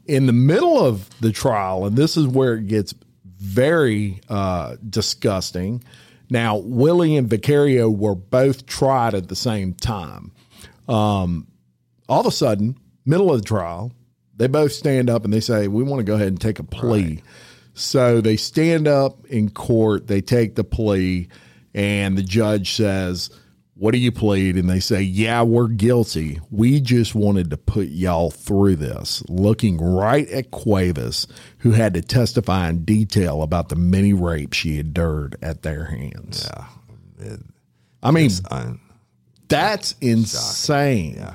[0.06, 2.94] In the middle of the trial, and this is where it gets
[3.38, 5.82] very uh, disgusting.
[6.30, 10.32] Now, Willie and Vaccaro were both tried at the same time.
[10.88, 11.46] Um,
[12.08, 13.92] all of a sudden, middle of the trial,
[14.36, 16.64] they both stand up and they say, We want to go ahead and take a
[16.64, 17.22] plea.
[17.74, 21.28] So they stand up in court, they take the plea,
[21.74, 23.30] and the judge says,
[23.78, 24.56] What do you plead?
[24.56, 26.40] And they say, Yeah, we're guilty.
[26.50, 29.22] We just wanted to put y'all through this.
[29.28, 34.80] Looking right at Cuevas, who had to testify in detail about the many rapes she
[34.80, 36.50] endured at their hands.
[37.20, 37.36] Yeah.
[38.02, 38.74] I mean, I,
[39.48, 41.14] that's insane.
[41.16, 41.34] Yeah.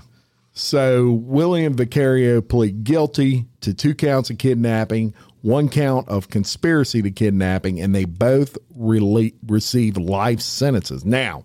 [0.51, 7.12] So William Vaccaro plead guilty to two counts of kidnapping, one count of conspiracy to
[7.12, 11.03] kidnapping, and they both rele- received life sentences.
[11.06, 11.43] Now,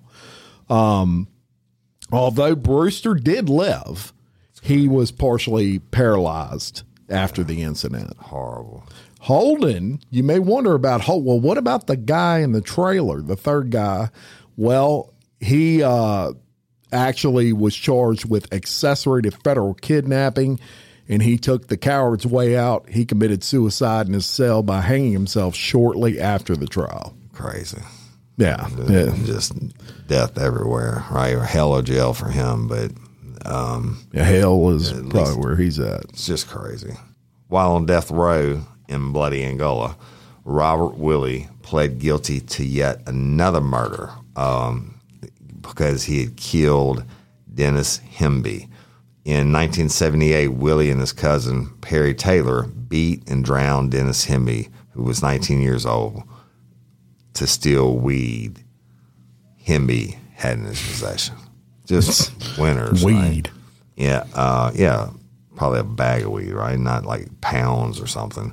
[0.69, 1.29] um,
[2.13, 4.13] although Brewster did live,
[4.63, 8.17] he was partially paralyzed after the incident.
[8.19, 8.85] horrible.
[9.21, 11.27] Holden, you may wonder about Holden.
[11.27, 14.11] Well, what about the guy in the trailer, the third guy?
[14.57, 16.33] Well, he uh,
[16.93, 20.61] actually was charged with accessory to federal kidnapping,
[21.09, 22.89] and he took the coward's way out.
[22.91, 27.17] He committed suicide in his cell by hanging himself shortly after the trial.
[27.33, 27.79] Crazy.
[28.39, 29.53] Yeah, yeah, Just
[30.07, 31.35] death everywhere, right?
[31.35, 32.93] Or hell or jail for him, but
[34.13, 36.05] yeah hell is probably where he's at.
[36.05, 36.95] it's just crazy.
[37.49, 39.97] While on death row in bloody Angola,
[40.45, 45.01] Robert Willie pled guilty to yet another murder um,
[45.61, 47.05] because he had killed
[47.53, 48.69] Dennis Hemby.
[49.25, 55.23] In 1978, Willie and his cousin Perry Taylor beat and drowned Dennis Hemby, who was
[55.23, 56.23] 19 years old,
[57.39, 58.63] to steal weed
[59.67, 61.37] Hemby had in his possession.
[61.87, 63.05] Just winners.
[63.05, 63.31] right?
[63.31, 63.51] Weed.
[63.97, 65.11] Yeah, uh, yeah,
[65.57, 66.79] probably a bag of weed, right?
[66.79, 68.53] Not like pounds or something.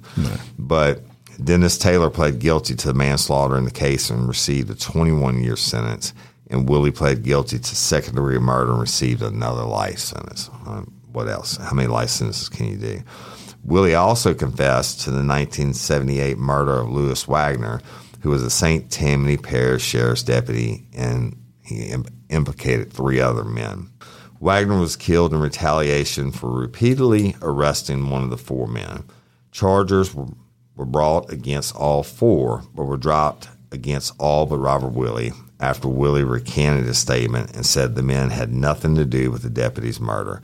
[0.57, 1.03] But
[1.43, 6.13] Dennis Taylor pled guilty to manslaughter in the case and received a 21 year sentence.
[6.49, 10.49] And Willie pled guilty to second degree murder and received another life sentence.
[10.65, 11.57] Um, what else?
[11.57, 13.01] How many life sentences can you do?
[13.63, 17.81] Willie also confessed to the 1978 murder of Lewis Wagner,
[18.25, 18.89] who was a St.
[18.89, 23.91] Tammany Parish Sheriff's deputy, and he im- implicated three other men.
[24.41, 29.03] Wagner was killed in retaliation for repeatedly arresting one of the four men.
[29.51, 30.25] Charges were,
[30.75, 36.23] were brought against all four, but were dropped against all but Robert Willie after Willie
[36.23, 40.41] recanted his statement and said the men had nothing to do with the deputy's murder.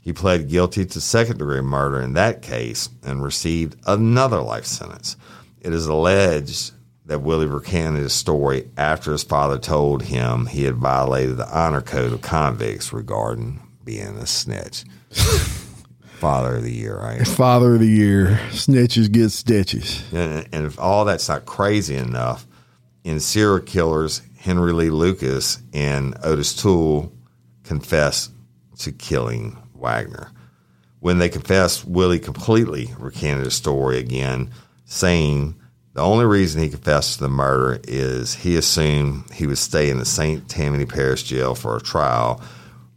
[0.00, 5.16] He pled guilty to second degree murder in that case and received another life sentence.
[5.60, 6.74] It is alleged
[7.08, 11.80] that Willie recanted his story after his father told him he had violated the honor
[11.80, 14.84] code of convicts regarding being a snitch.
[16.18, 17.26] father of the year, right?
[17.26, 20.02] Father of the year, snitches get stitches.
[20.12, 22.46] And, and if all that's not crazy enough,
[23.04, 27.10] in serial killers, Henry Lee Lucas and Otis Toole
[27.64, 28.32] confessed
[28.80, 30.30] to killing Wagner.
[31.00, 34.50] When they confessed, Willie completely recanted his story again,
[34.84, 35.54] saying
[35.94, 39.98] the only reason he confessed to the murder is he assumed he would stay in
[39.98, 40.48] the St.
[40.48, 42.40] Tammany Parish jail for a trial,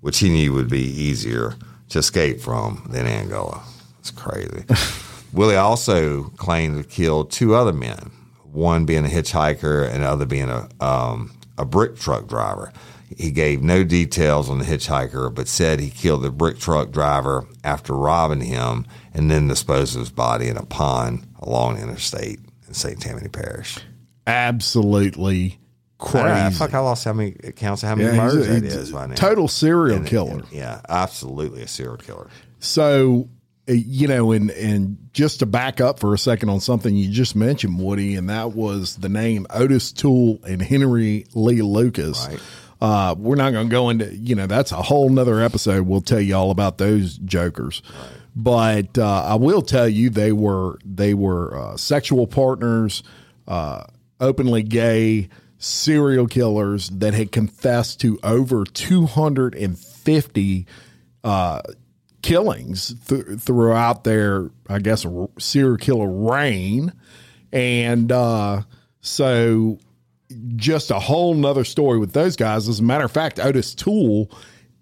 [0.01, 1.55] which he knew would be easier
[1.89, 3.63] to escape from than Angola.
[3.99, 4.65] It's crazy.
[5.33, 8.11] Willie also claimed to have killed two other men,
[8.43, 12.73] one being a hitchhiker and the other being a, um, a brick truck driver.
[13.17, 17.47] He gave no details on the hitchhiker, but said he killed the brick truck driver
[17.63, 22.39] after robbing him and then disposed of his body in a pond along the interstate
[22.71, 22.99] in St.
[23.01, 23.77] Tammany Parish.
[24.25, 25.59] Absolutely
[25.97, 26.27] crazy.
[26.27, 29.07] I, fuck, I lost how many accounts of how many Yeah, murders he's is by
[29.07, 29.15] now.
[29.15, 30.31] Total serial And- killer.
[30.31, 32.27] and- yeah, absolutely a serial killer.
[32.59, 33.27] So,
[33.69, 37.09] uh, you know, and and just to back up for a second on something you
[37.09, 42.25] just mentioned, Woody, and that was the name Otis Toole and Henry Lee Lucas.
[42.27, 42.39] Right.
[42.81, 45.85] Uh, we're not going to go into, you know, that's a whole nother episode.
[45.85, 47.83] We'll tell you all about those jokers.
[48.35, 53.03] But uh, I will tell you, they were they were uh, sexual partners,
[53.47, 53.83] uh,
[54.19, 60.65] openly gay, serial killers that had confessed to over 250
[61.23, 61.61] uh,
[62.21, 65.05] killings th- throughout their, I guess,
[65.37, 66.93] serial killer reign.
[67.51, 68.61] And uh,
[69.01, 69.79] so
[70.55, 72.69] just a whole nother story with those guys.
[72.69, 74.31] As a matter of fact, Otis Toole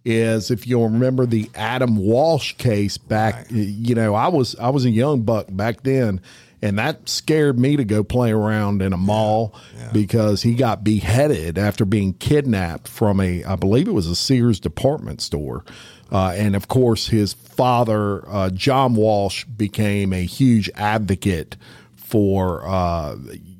[0.06, 4.86] is, if you'll remember the Adam Walsh case back, you know, I was I was
[4.86, 6.22] a young buck back then,
[6.62, 9.54] and that scared me to go play around in a mall
[9.93, 14.60] because he got beheaded after being kidnapped from a, I believe it was a Sears
[14.60, 15.64] department store.
[16.12, 21.56] Uh, and of course, his father, uh, John Walsh, became a huge advocate
[21.95, 23.16] for uh,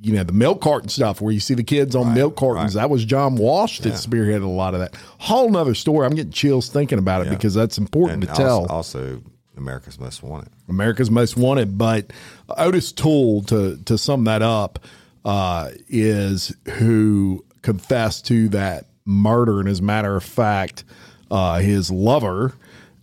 [0.10, 2.74] you know the milk carton stuff where you see the kids on milk cartons.
[2.74, 4.96] That was John Walsh that spearheaded a lot of that.
[5.20, 6.08] Whole nother story.
[6.08, 8.62] I'm getting chills thinking about it because that's important And to tell.
[8.66, 9.22] also, also
[9.56, 10.50] America's Most Wanted.
[10.68, 11.78] America's Most Wanted.
[11.78, 12.12] But
[12.50, 14.80] Otis Toole, to to sum that up,
[15.26, 20.86] uh, is who confessed to that murder, and as a matter of fact,
[21.30, 22.56] uh, his lover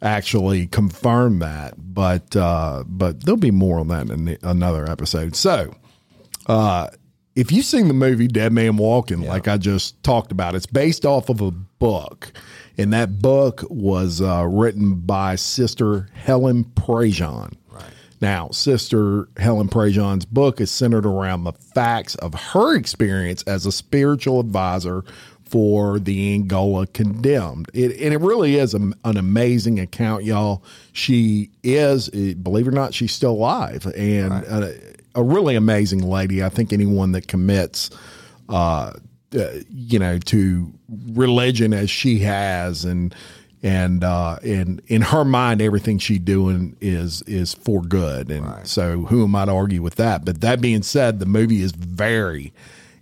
[0.02, 1.74] actually confirmed that.
[1.76, 5.36] But uh, but there'll be more on that in another episode.
[5.36, 5.72] So.
[6.46, 6.88] Uh,
[7.34, 11.04] if you've seen the movie Dead Man Walking, like I just talked about, it's based
[11.04, 12.32] off of a book.
[12.78, 17.54] And that book was uh, written by Sister Helen Prejean.
[17.70, 17.84] Right.
[18.20, 23.72] Now, Sister Helen Prejean's book is centered around the facts of her experience as a
[23.72, 25.04] spiritual advisor
[25.44, 27.70] for the Angola condemned.
[27.72, 30.62] It, and it really is a, an amazing account, y'all.
[30.92, 33.86] She is, believe it or not, she's still alive.
[33.96, 34.70] And uh,
[35.16, 36.44] a really amazing lady.
[36.44, 37.90] I think anyone that commits,
[38.48, 38.92] uh,
[39.36, 43.14] uh, you know, to religion as she has, and
[43.62, 48.30] and uh, and in her mind, everything she's doing is is for good.
[48.30, 50.24] And so, who am I to argue with that?
[50.24, 52.52] But that being said, the movie is very,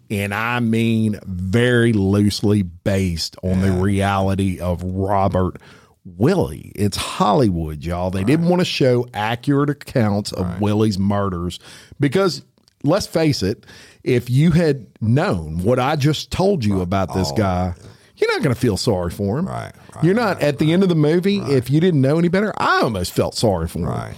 [0.09, 5.61] and I mean very loosely based on the reality of Robert.
[6.05, 6.73] Willie.
[6.75, 8.11] It's Hollywood, y'all.
[8.11, 11.59] They didn't want to show accurate accounts of Willie's murders
[11.99, 12.45] because
[12.83, 13.65] let's face it,
[14.03, 17.75] if you had known what I just told you about this guy,
[18.17, 19.47] you're not going to feel sorry for him.
[19.49, 21.39] Right, right, You're not at the end of the movie.
[21.39, 23.87] If you didn't know any better, I almost felt sorry for him.
[23.87, 24.15] Right.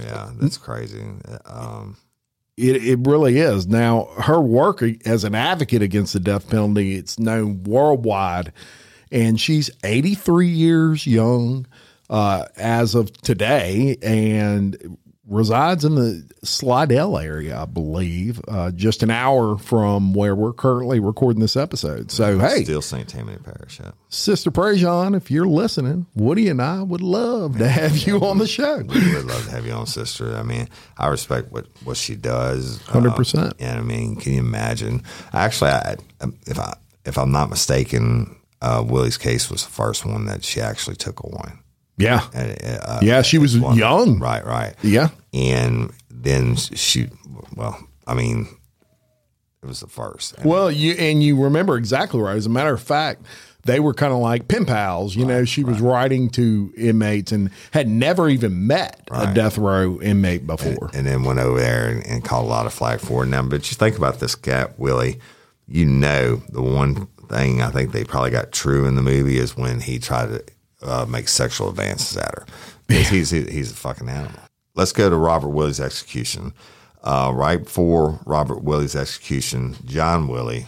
[0.00, 1.02] Yeah, that's crazy.
[1.44, 1.96] Um,
[2.56, 3.66] It, it really is.
[3.66, 8.52] Now, her work as an advocate against the death penalty, it's known worldwide.
[9.10, 11.66] And she's 83 years young
[12.10, 14.98] uh, as of today and
[15.28, 21.00] resides in the Slidell area, I believe, uh, just an hour from where we're currently
[21.00, 22.10] recording this episode.
[22.10, 23.06] So, hey, still St.
[23.08, 23.78] Tammany Parish.
[23.80, 23.90] Yeah.
[24.08, 28.46] Sister Prejean, if you're listening, Woody and I would love to have you on the
[28.46, 28.78] show.
[28.78, 30.34] We would love to have you on, sister.
[30.34, 32.78] I mean, I respect what, what she does.
[32.84, 33.38] 100%.
[33.38, 35.02] Uh, and I mean, can you imagine?
[35.32, 35.96] Actually, I,
[36.46, 40.60] if I if I'm not mistaken, uh, Willie's case was the first one that she
[40.60, 41.58] actually took a on.
[41.96, 42.26] Yeah.
[42.34, 44.18] And, uh, Yeah, she was one- young.
[44.18, 44.74] Right, right.
[44.82, 45.08] Yeah.
[45.32, 47.08] And then she,
[47.56, 48.48] well, I mean,
[49.62, 50.34] it was the first.
[50.38, 52.36] And Well, you and you remember exactly right.
[52.36, 53.22] As a matter of fact,
[53.64, 55.16] they were kind of like pen pals.
[55.16, 60.00] You know, she was writing to inmates and had never even met a death row
[60.00, 60.90] inmate before.
[60.94, 63.26] and then went over there and, and caught a lot of flack for it.
[63.26, 65.18] Now, but you think about this guy, Willie,
[65.66, 69.56] you know, the one thing I think they probably got true in the movie is
[69.56, 70.44] when he tried to
[70.82, 72.46] uh, make sexual advances at her.
[72.86, 74.40] Because he's, he's a fucking animal.
[74.74, 76.54] Let's go to Robert Willie's execution.
[77.02, 80.66] Uh, right before Robert Willie's execution, John Willie,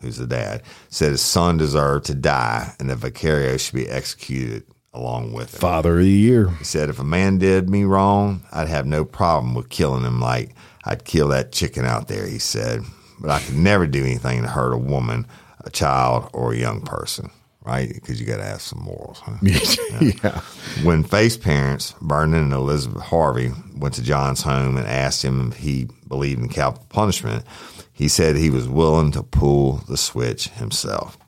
[0.00, 4.64] who's the dad, said his son deserved to die and that Vaccaro should be executed
[4.92, 5.60] along with him.
[5.60, 6.48] Father of the year.
[6.50, 10.20] He said, if a man did me wrong, I'd have no problem with killing him
[10.20, 10.54] like
[10.84, 12.82] I'd kill that chicken out there, he said.
[13.20, 15.26] But I could never do anything to hurt a woman,
[15.66, 17.30] a child, or a young person,
[17.64, 17.92] right?
[17.92, 19.18] Because you got to have some morals.
[19.18, 19.36] Huh?
[19.42, 20.40] yeah.
[20.84, 25.58] When Faith's parents, Vernon and Elizabeth Harvey, went to John's home and asked him if
[25.58, 27.44] he believed in capital punishment,
[27.92, 31.18] he said he was willing to pull the switch himself.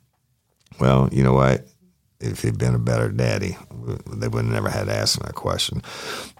[0.78, 1.66] Well, you know what?
[2.20, 3.56] If he'd been a better daddy,
[4.06, 5.82] they would have never had to ask him that question.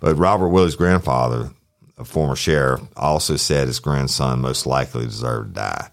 [0.01, 1.51] But Robert Willie's grandfather,
[1.97, 5.91] a former sheriff, also said his grandson most likely deserved to die.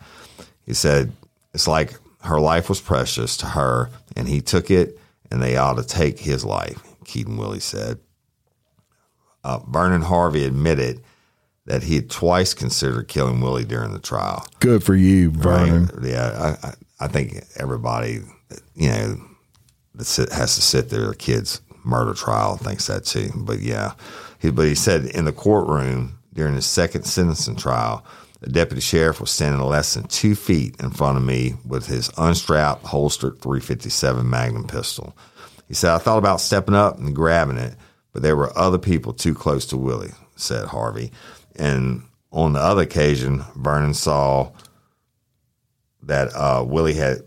[0.65, 1.11] He said,
[1.55, 1.93] It's like
[2.23, 4.99] her life was precious to her, and he took it,
[5.31, 7.99] and they ought to take his life, Keaton Willie said.
[9.41, 11.01] Uh, Vernon Harvey admitted
[11.65, 14.45] that he had twice considered killing Willie during the trial.
[14.59, 15.85] Good for you, Vernon.
[15.93, 16.11] Right.
[16.11, 18.19] Yeah, I, I, I think everybody,
[18.75, 19.17] you know,
[19.95, 23.31] that sit, has to sit there, a kid's murder trial thinks that too.
[23.33, 23.93] But yeah,
[24.39, 28.05] he, but he said in the courtroom during his second sentencing trial,
[28.45, 32.11] A deputy sheriff was standing less than two feet in front of me with his
[32.17, 35.17] unstrapped, holstered 357 Magnum pistol.
[35.67, 37.75] He said, I thought about stepping up and grabbing it,
[38.13, 41.11] but there were other people too close to Willie, said Harvey.
[41.55, 44.51] And on the other occasion, Vernon saw
[46.03, 47.23] that uh, Willie had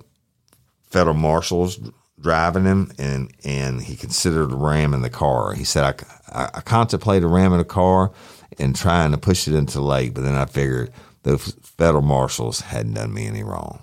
[0.84, 1.80] federal marshals
[2.20, 5.54] driving him, and and he considered ramming the car.
[5.54, 8.12] He said, I, I, I contemplated ramming the car
[8.58, 10.92] and trying to push it into the lake, but then I figured
[11.22, 13.82] the federal marshals hadn't done me any wrong.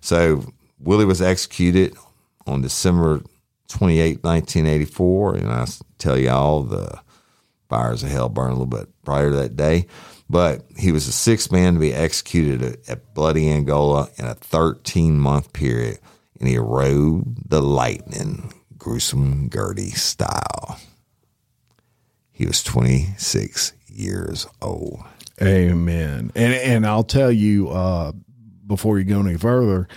[0.00, 1.94] So Willie was executed
[2.46, 3.22] on December
[3.68, 5.66] 28, 1984, and I
[5.98, 7.00] tell y'all the
[7.68, 9.86] fires of hell burned a little bit prior to that day.
[10.30, 15.18] But he was the sixth man to be executed at Bloody Angola in a 13
[15.18, 15.98] month period,
[16.38, 20.78] and he rode the lightning, gruesome Gertie style.
[22.30, 25.00] He was 26 years old.
[25.42, 26.32] Amen.
[26.34, 28.12] And and I'll tell you uh,
[28.66, 29.88] before you go any further,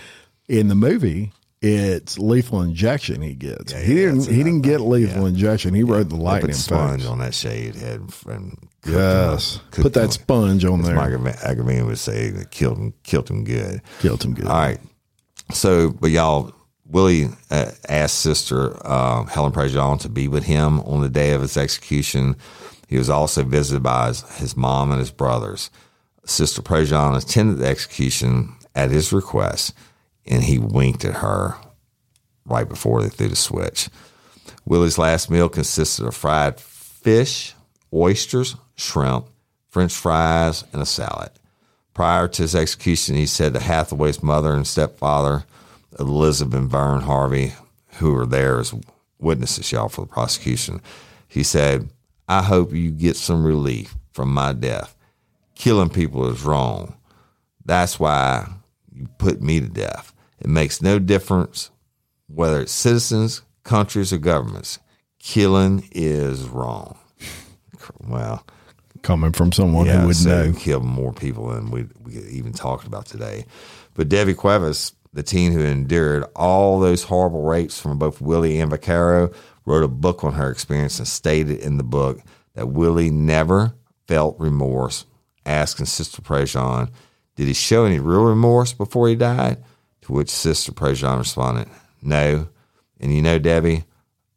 [0.48, 3.72] in the movie, it's lethal injection he gets.
[3.72, 5.28] Yeah, he yeah, didn't he didn't get lethal Yeah.
[5.28, 5.74] injection.
[5.74, 9.58] He rode the lightning sponge on that shade head and cooked him Yes.
[9.58, 10.94] Put Cooked him that sponge on As there.
[10.96, 13.80] Mike Agravine would say, it killed him, killed him good.
[14.00, 14.46] Killed him good.
[14.46, 14.80] All right.
[15.52, 16.52] So, but y'all,
[16.86, 21.42] Willie uh, asked Sister uh, Helen Prejean to be with him on the day of
[21.42, 22.36] his execution.
[22.92, 25.70] He was also visited by his, his mom and his brothers.
[26.26, 29.72] Sister Prejean attended the execution at his request,
[30.26, 31.56] and he winked at her
[32.44, 33.88] right before they threw the switch.
[34.66, 37.54] Willie's last meal consisted of fried fish,
[37.94, 39.24] oysters, shrimp,
[39.70, 41.30] french fries, and a salad.
[41.94, 45.44] Prior to his execution, he said that Hathaway's mother and stepfather,
[45.98, 47.54] Elizabeth and Vern Harvey,
[47.94, 48.74] who were there as
[49.18, 50.82] witnesses, y'all, for the prosecution,
[51.26, 51.88] he said,
[52.38, 54.96] I hope you get some relief from my death.
[55.54, 56.96] Killing people is wrong.
[57.64, 58.48] That's why
[58.90, 60.14] you put me to death.
[60.40, 61.70] It makes no difference
[62.28, 64.78] whether it's citizens, countries, or governments.
[65.18, 66.98] Killing is wrong.
[68.08, 68.46] Well,
[69.02, 70.52] Coming from someone who would so know.
[70.52, 73.44] he killed more people than we, we even talked about today.
[73.94, 78.70] But Debbie Cuevas, the teen who endured all those horrible rapes from both Willie and
[78.70, 82.20] Vaccaro, wrote a book on her experience and stated in the book
[82.54, 83.74] that Willie never
[84.06, 85.06] felt remorse.
[85.44, 86.90] Asking Sister Prejean,
[87.34, 89.62] did he show any real remorse before he died?
[90.02, 91.68] To which Sister Prejean responded,
[92.00, 92.48] no.
[93.00, 93.84] And you know, Debbie,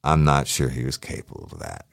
[0.04, 1.86] I'm not sure he was capable of that.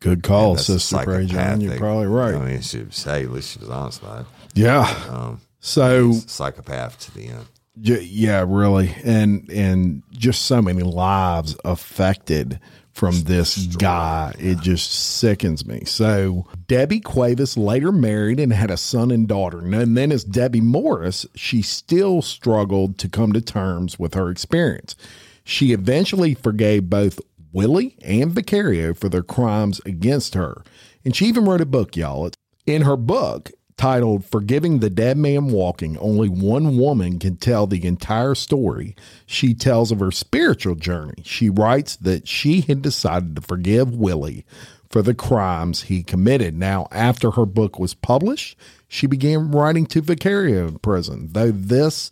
[0.00, 1.62] Good call, Sister Prejean.
[1.62, 2.34] You're probably right.
[2.34, 4.26] I mean, she was, say at least she was honest about it.
[4.54, 5.04] yeah.
[5.08, 7.46] Um, so Psychopath to the end.
[7.80, 12.60] Yeah, really, and and just so many lives affected
[12.92, 14.34] from this guy.
[14.40, 15.84] It just sickens me.
[15.84, 19.60] So Debbie Cuevas later married and had a son and daughter.
[19.60, 24.96] And then as Debbie Morris, she still struggled to come to terms with her experience.
[25.44, 27.20] She eventually forgave both
[27.52, 30.64] Willie and Vaccaro for their crimes against her.
[31.04, 32.26] And she even wrote a book, y'all.
[32.26, 32.34] It's-
[32.66, 37.86] In her book, titled Forgiving the Dead Man Walking, only one woman can tell the
[37.86, 38.94] entire story.
[39.24, 41.22] She tells of her spiritual journey.
[41.24, 44.44] She writes that she had decided to forgive Willie
[44.90, 46.56] for the crimes he committed.
[46.56, 48.58] Now, after her book was published,
[48.88, 52.10] she began writing to Vaccaro in prison, though this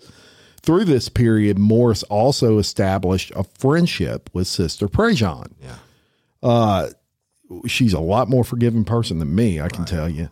[0.63, 5.53] through this period, Morris also established a friendship with Sister Prejean.
[5.63, 5.77] Yeah.
[6.43, 6.89] Uh,
[7.67, 10.29] she's a lot more forgiving person than me, I can tell you.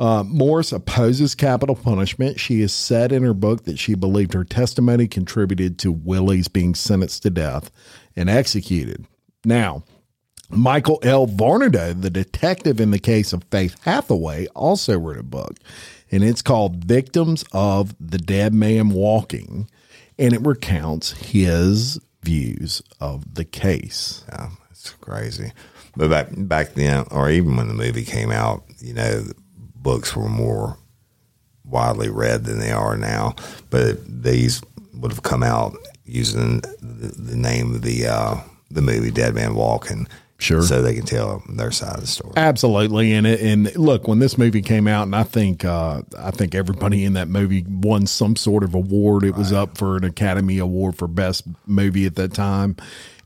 [0.00, 2.40] Uh, Morris opposes capital punishment.
[2.40, 6.74] She has said in her book that she believed her testimony contributed to Willie's being
[6.74, 7.70] sentenced to death
[8.16, 9.04] and executed.
[9.44, 9.84] Now,
[10.48, 11.26] Michael L.
[11.26, 15.58] Varnado, the detective in the case of Faith Hathaway, also wrote a book,
[16.10, 19.68] and it's called Victims of the Dead Man Walking,
[20.18, 24.24] and it recounts his views of the case.
[24.30, 25.52] Yeah, it's crazy.
[25.94, 29.24] But back back then, or even when the movie came out, you know,
[29.82, 30.76] books were more
[31.64, 33.34] widely read than they are now.
[33.70, 34.62] But these
[34.94, 35.74] would have come out
[36.04, 38.36] using the, the name of the uh,
[38.70, 40.06] the movie Dead Man Walking,
[40.38, 40.62] Sure.
[40.62, 42.32] so they can tell their side of the story.
[42.36, 46.30] Absolutely, and it, and look, when this movie came out, and I think uh, I
[46.30, 49.24] think everybody in that movie won some sort of award.
[49.24, 52.76] It was up for an Academy Award for Best Movie at that time,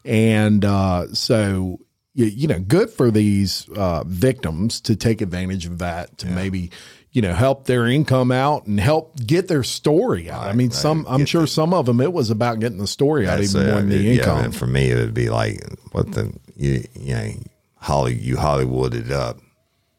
[0.04, 1.78] and uh, so
[2.14, 6.70] you, you know, good for these uh, victims to take advantage of that to maybe
[7.12, 10.46] you know help their income out and help get their story out.
[10.46, 10.74] I mean, right.
[10.76, 13.40] some I'm Get sure the- some of them it was about getting the story out
[13.40, 14.44] even more than the yeah, income.
[14.44, 15.60] and for me, it would be like
[15.92, 17.30] what the you you know
[17.76, 19.38] Holly you Hollywooded up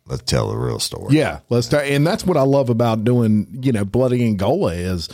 [0.07, 1.15] let's tell the real story.
[1.15, 1.73] Yeah, let's.
[1.73, 5.09] And that's what I love about doing, you know, Bloody Angola is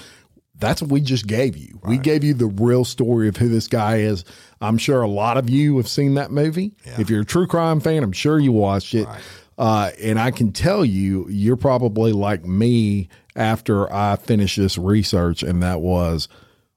[0.61, 1.79] that's what we just gave you.
[1.83, 4.23] We gave you the real story of who this guy is.
[4.61, 6.73] I'm sure a lot of you have seen that movie.
[6.99, 9.07] If you're a true crime fan, I'm sure you watched it.
[9.57, 15.43] Uh, and I can tell you, you're probably like me after I finished this research,
[15.43, 16.27] and that was,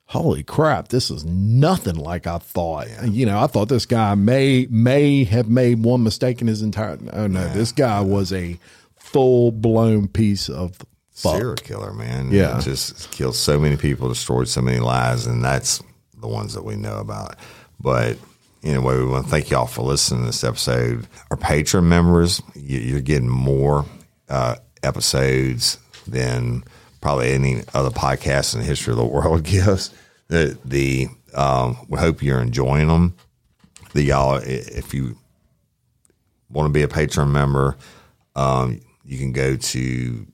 [0.07, 2.89] holy crap, this is nothing like I thought.
[3.07, 6.99] You know, I thought this guy may may have made one mistake in his entire.
[7.13, 8.59] Oh no, this guy was a
[8.97, 10.79] full blown piece of
[11.15, 11.37] fuck.
[11.37, 12.31] serial killer, man.
[12.31, 12.61] Yeah.
[12.61, 15.83] just killed so many people, destroyed so many lives, and that's
[16.21, 17.37] the ones that we know about.
[17.81, 18.17] But
[18.63, 21.07] anyway, we want to thank y'all for listening to this episode.
[21.31, 23.85] Our patron members, you- you're getting more
[24.29, 26.65] uh, episodes than
[27.01, 29.91] probably any other podcast in the history of the world gives.
[30.29, 33.15] The the um, we hope you're enjoying them.
[33.93, 35.17] The y'all, if you
[36.51, 37.77] want to be a patron member,
[38.35, 40.27] um, you can go to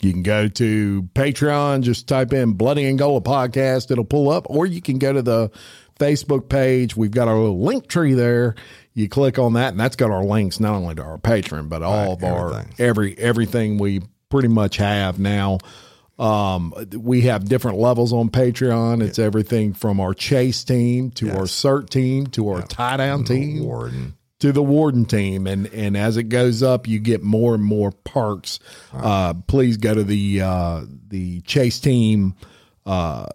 [0.00, 4.64] You can go to Patreon, just type in Bloody Angola podcast, it'll pull up, or
[4.64, 5.50] you can go to the
[5.98, 6.96] Facebook page.
[6.96, 8.54] We've got our little link tree there.
[8.94, 11.82] You click on that, and that's got our links not only to our Patreon, but
[11.82, 12.74] all of our everything.
[12.78, 15.58] every everything we pretty much have now.
[16.18, 19.02] Um, we have different levels on Patreon.
[19.02, 23.64] It's everything from our chase team to our cert team to our tie down team
[23.64, 24.16] Warden.
[24.40, 27.90] To the warden team and and as it goes up you get more and more
[28.04, 28.60] perks
[28.94, 32.34] uh please go to the uh the chase team
[32.86, 33.26] uh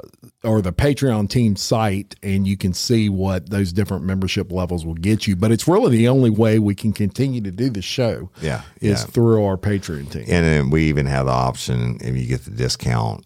[0.44, 4.94] or the patreon team site and you can see what those different membership levels will
[4.96, 8.30] get you but it's really the only way we can continue to do the show
[8.42, 9.06] Yeah, is yeah.
[9.08, 12.52] through our patreon team And then we even have the option if you get the
[12.52, 13.26] discount.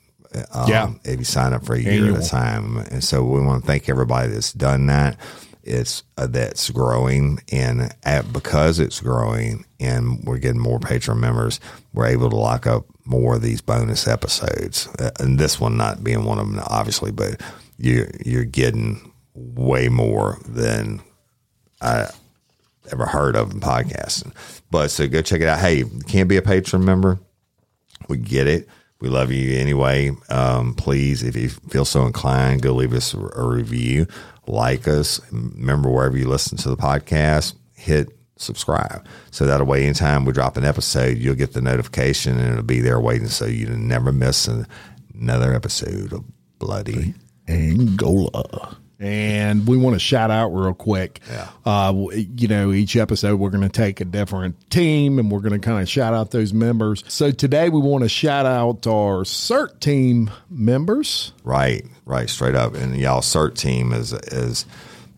[0.53, 0.91] Um, Yeah.
[1.05, 2.17] If you sign up for a year Annual.
[2.17, 2.77] at a time.
[2.91, 5.17] And so we want to thank everybody that's done that.
[5.67, 11.59] It's uh, that's growing, and at, because it's growing, and we're getting more patron members,
[11.93, 14.87] we're able to lock up more of these bonus episodes.
[14.99, 17.41] Uh, and this one not being one of them, obviously, but
[17.77, 21.01] you you're getting way more than
[21.81, 22.09] I
[22.91, 24.33] ever heard of in podcasting.
[24.71, 25.59] But so go check it out.
[25.59, 27.19] Hey, can't be a patron member.
[28.07, 28.67] We get it.
[28.99, 30.11] We love you anyway.
[30.29, 34.07] Um, please, if you feel so inclined, go leave us a review,
[34.47, 35.19] like us.
[35.31, 39.05] Remember, wherever you listen to the podcast, hit subscribe.
[39.31, 42.81] So that way, anytime we drop an episode, you'll get the notification and it'll be
[42.81, 44.67] there waiting so you never miss an-
[45.13, 46.23] another episode of
[46.59, 47.13] Bloody.
[47.47, 48.77] Angola.
[48.99, 51.19] And we want to shout out real quick.
[51.29, 51.49] Yeah.
[51.65, 55.59] Uh, you know, each episode we're going to take a different team and we're going
[55.59, 57.03] to kind of shout out those members.
[57.07, 61.31] So today we want to shout out our CERT team members.
[61.43, 62.73] Right, right, straight up.
[62.73, 64.65] And y'all CERT team is is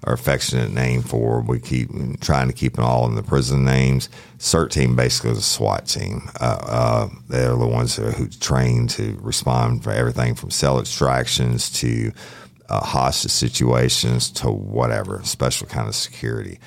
[0.04, 1.90] our affectionate name for we keep
[2.22, 4.10] trying to keep it all in the prison names.
[4.38, 6.30] CERT team basically is a SWAT team.
[6.40, 11.70] Uh, uh, they're the ones who, who train to respond for everything from cell extractions
[11.82, 12.12] to
[12.70, 16.60] uh, hostage situations to whatever special kind of security.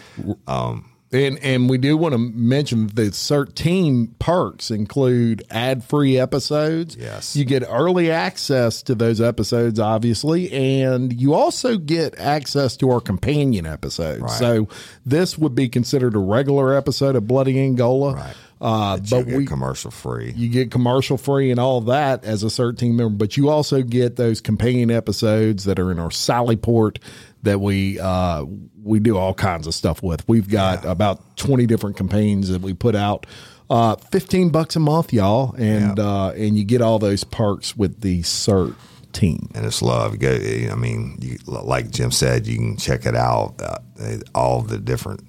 [1.12, 6.96] And and we do want to mention the CERT team perks include ad free episodes.
[6.96, 7.36] Yes.
[7.36, 13.00] You get early access to those episodes, obviously, and you also get access to our
[13.00, 14.38] companion episodes.
[14.38, 14.68] So
[15.04, 18.14] this would be considered a regular episode of Bloody Angola.
[18.14, 18.34] Right.
[18.62, 20.32] Uh, But we commercial free.
[20.36, 23.82] you get commercial free and all that as a CERT team member, but you also
[23.82, 27.00] get those companion episodes that are in our Sally Port
[27.42, 28.44] that we uh,
[28.82, 30.26] we do all kinds of stuff with.
[30.28, 33.26] We've got about twenty different campaigns that we put out.
[33.68, 38.00] Uh, Fifteen bucks a month, y'all, and uh, and you get all those perks with
[38.00, 38.76] the CERT
[39.12, 39.50] team.
[39.56, 40.18] and it's love.
[40.20, 43.60] Go, I mean, you, like Jim said, you can check it out.
[43.60, 45.24] Uh, all the different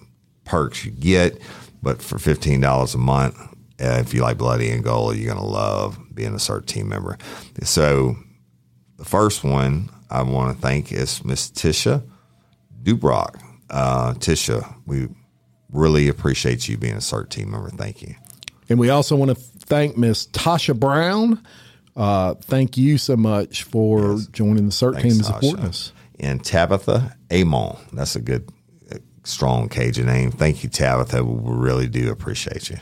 [0.45, 1.41] perks you get,
[1.84, 3.38] but for fifteen dollars a month,
[3.79, 7.17] uh, if you like Bloody Angola, you're gonna love being a CERT team member.
[7.63, 8.15] So,
[8.97, 12.03] the first one I want to thank is Miss Tisha
[12.81, 13.41] Dubrock.
[13.69, 15.09] Uh, Tisha, we
[15.71, 17.69] really appreciate you being a CERT team member.
[17.69, 18.15] Thank you.
[18.69, 21.43] And we also want to thank Miss Tasha Brown.
[21.95, 25.25] Uh, thank you so much for joining the CERT team and Tasha.
[25.25, 25.91] supporting us.
[26.19, 27.77] And Tabitha Amon.
[27.91, 28.49] That's a good,
[29.24, 30.32] strong Cajun name.
[30.32, 31.24] Thank you, Tabitha.
[31.24, 32.78] We really do appreciate you.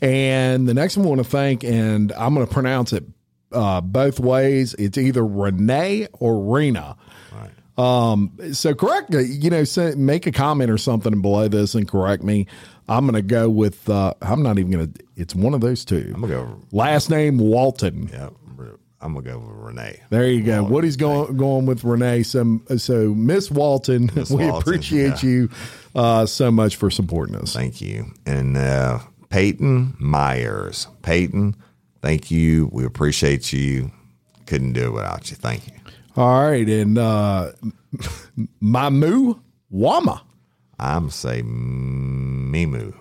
[0.00, 3.04] And the next one I want to thank, and I'm going to pronounce it
[3.52, 4.74] uh, both ways.
[4.74, 6.96] It's either Renee or Rena.
[7.76, 12.24] Um, so correct, you know, say, make a comment or something below this and correct
[12.24, 12.48] me.
[12.88, 15.84] I'm going to go with, uh, I'm not even going to, it's one of those
[15.84, 16.10] two.
[16.12, 16.60] I'm gonna go.
[16.72, 18.10] Last name Walton.
[18.12, 18.30] Yeah,
[19.00, 20.02] I'm gonna go with Renee.
[20.10, 20.64] There you go.
[20.64, 22.24] Woody's going going with Renee.
[22.24, 25.30] So, so Miss Walton, we Walton, appreciate yeah.
[25.30, 25.50] you
[25.94, 27.52] uh, so much for supporting us.
[27.52, 28.12] Thank you.
[28.26, 30.88] And uh, Peyton Myers.
[31.02, 31.54] Peyton,
[32.02, 32.70] thank you.
[32.72, 33.92] We appreciate you.
[34.46, 35.36] Couldn't do it without you.
[35.36, 35.74] Thank you.
[36.16, 37.52] All right, and uh,
[38.62, 39.40] Mamu
[39.72, 40.22] Wama.
[40.80, 42.94] I'm say Mimu.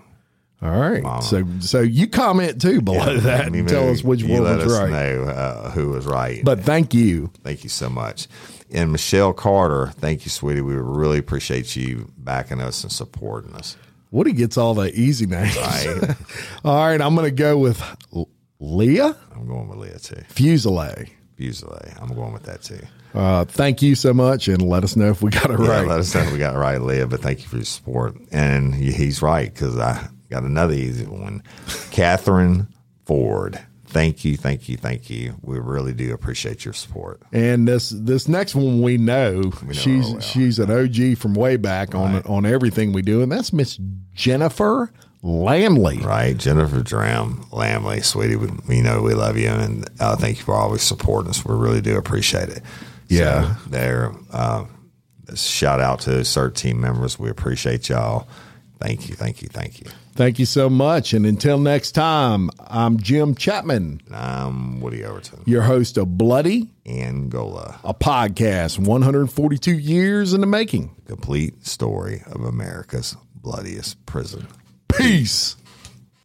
[0.59, 4.43] All right, so so you comment too below that and tell us which you one
[4.43, 4.89] let was us right.
[4.91, 6.43] know uh, who was right.
[6.43, 7.31] But thank you.
[7.43, 8.27] Thank you so much.
[8.71, 10.61] And Michelle Carter, thank you, sweetie.
[10.61, 13.77] We really appreciate you backing us and supporting us.
[14.09, 15.55] Woody gets all the easy names.
[15.57, 16.15] Right.
[16.65, 17.81] all right, I'm going to go with
[18.15, 18.27] L-
[18.59, 20.23] Leah I'm going with Leah too.
[20.33, 21.07] Fuselier.
[21.37, 22.01] Fusilier.
[22.01, 22.79] I'm going with that too.
[23.13, 25.87] Uh, thank you so much, and let us know if we got it Yeah, right.
[25.87, 27.05] let us know if we got it right, Leah.
[27.07, 28.15] But thank you for your support.
[28.31, 31.43] And he's right because I got another easy one.
[31.91, 32.67] Catherine
[33.05, 33.59] Ford.
[33.87, 35.35] Thank you, thank you, thank you.
[35.41, 37.21] We really do appreciate your support.
[37.31, 40.19] And this this next one we know, she's well.
[40.19, 43.79] she's an OG from way back on on everything we do, and that's Miss
[44.13, 44.91] Jennifer
[45.23, 46.03] Lamley.
[46.03, 48.35] Right, Jennifer Dram Lamley, sweetie.
[48.35, 51.45] We, we know we love you, and uh, thank you for always supporting us.
[51.45, 52.63] We really do appreciate it.
[53.07, 53.55] Yeah.
[53.55, 54.11] so there.
[54.31, 54.65] Uh,
[55.33, 57.17] shout out to CERT team members.
[57.17, 58.27] We appreciate y'all.
[58.79, 59.87] Thank you, thank you, thank you.
[60.13, 65.63] Thank you so much, and until next time, I'm Jim Chapman, I'm Woody Overton, your
[65.63, 70.95] host of Bloody, Angola, a podcast 142 years in the making.
[71.07, 74.47] complete story of America's bloodiest prison.
[74.87, 75.55] Peace.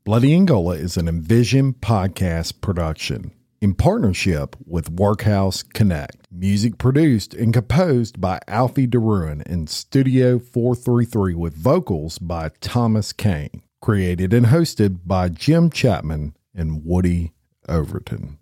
[0.04, 3.32] Bloody Angola is an Envision podcast production
[3.62, 6.26] in partnership with Workhouse Connect.
[6.32, 13.62] Music produced and composed by Alfie DeRuin in Studio 433 with vocals by Thomas Kane.
[13.80, 17.34] Created and hosted by Jim Chapman and Woody
[17.68, 18.38] Overton.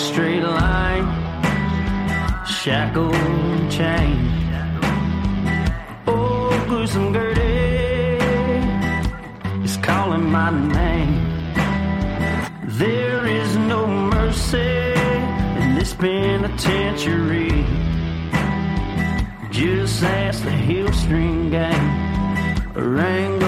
[0.00, 1.06] Straight line,
[2.46, 4.30] shackled and chained.
[6.06, 8.18] Oh, gruesome Gertie
[9.62, 11.14] is calling my name.
[12.64, 14.92] There is no mercy
[15.60, 17.66] in this penitentiary.
[19.50, 21.84] Just ask the Hillstream gang,
[22.74, 23.39] Wrangler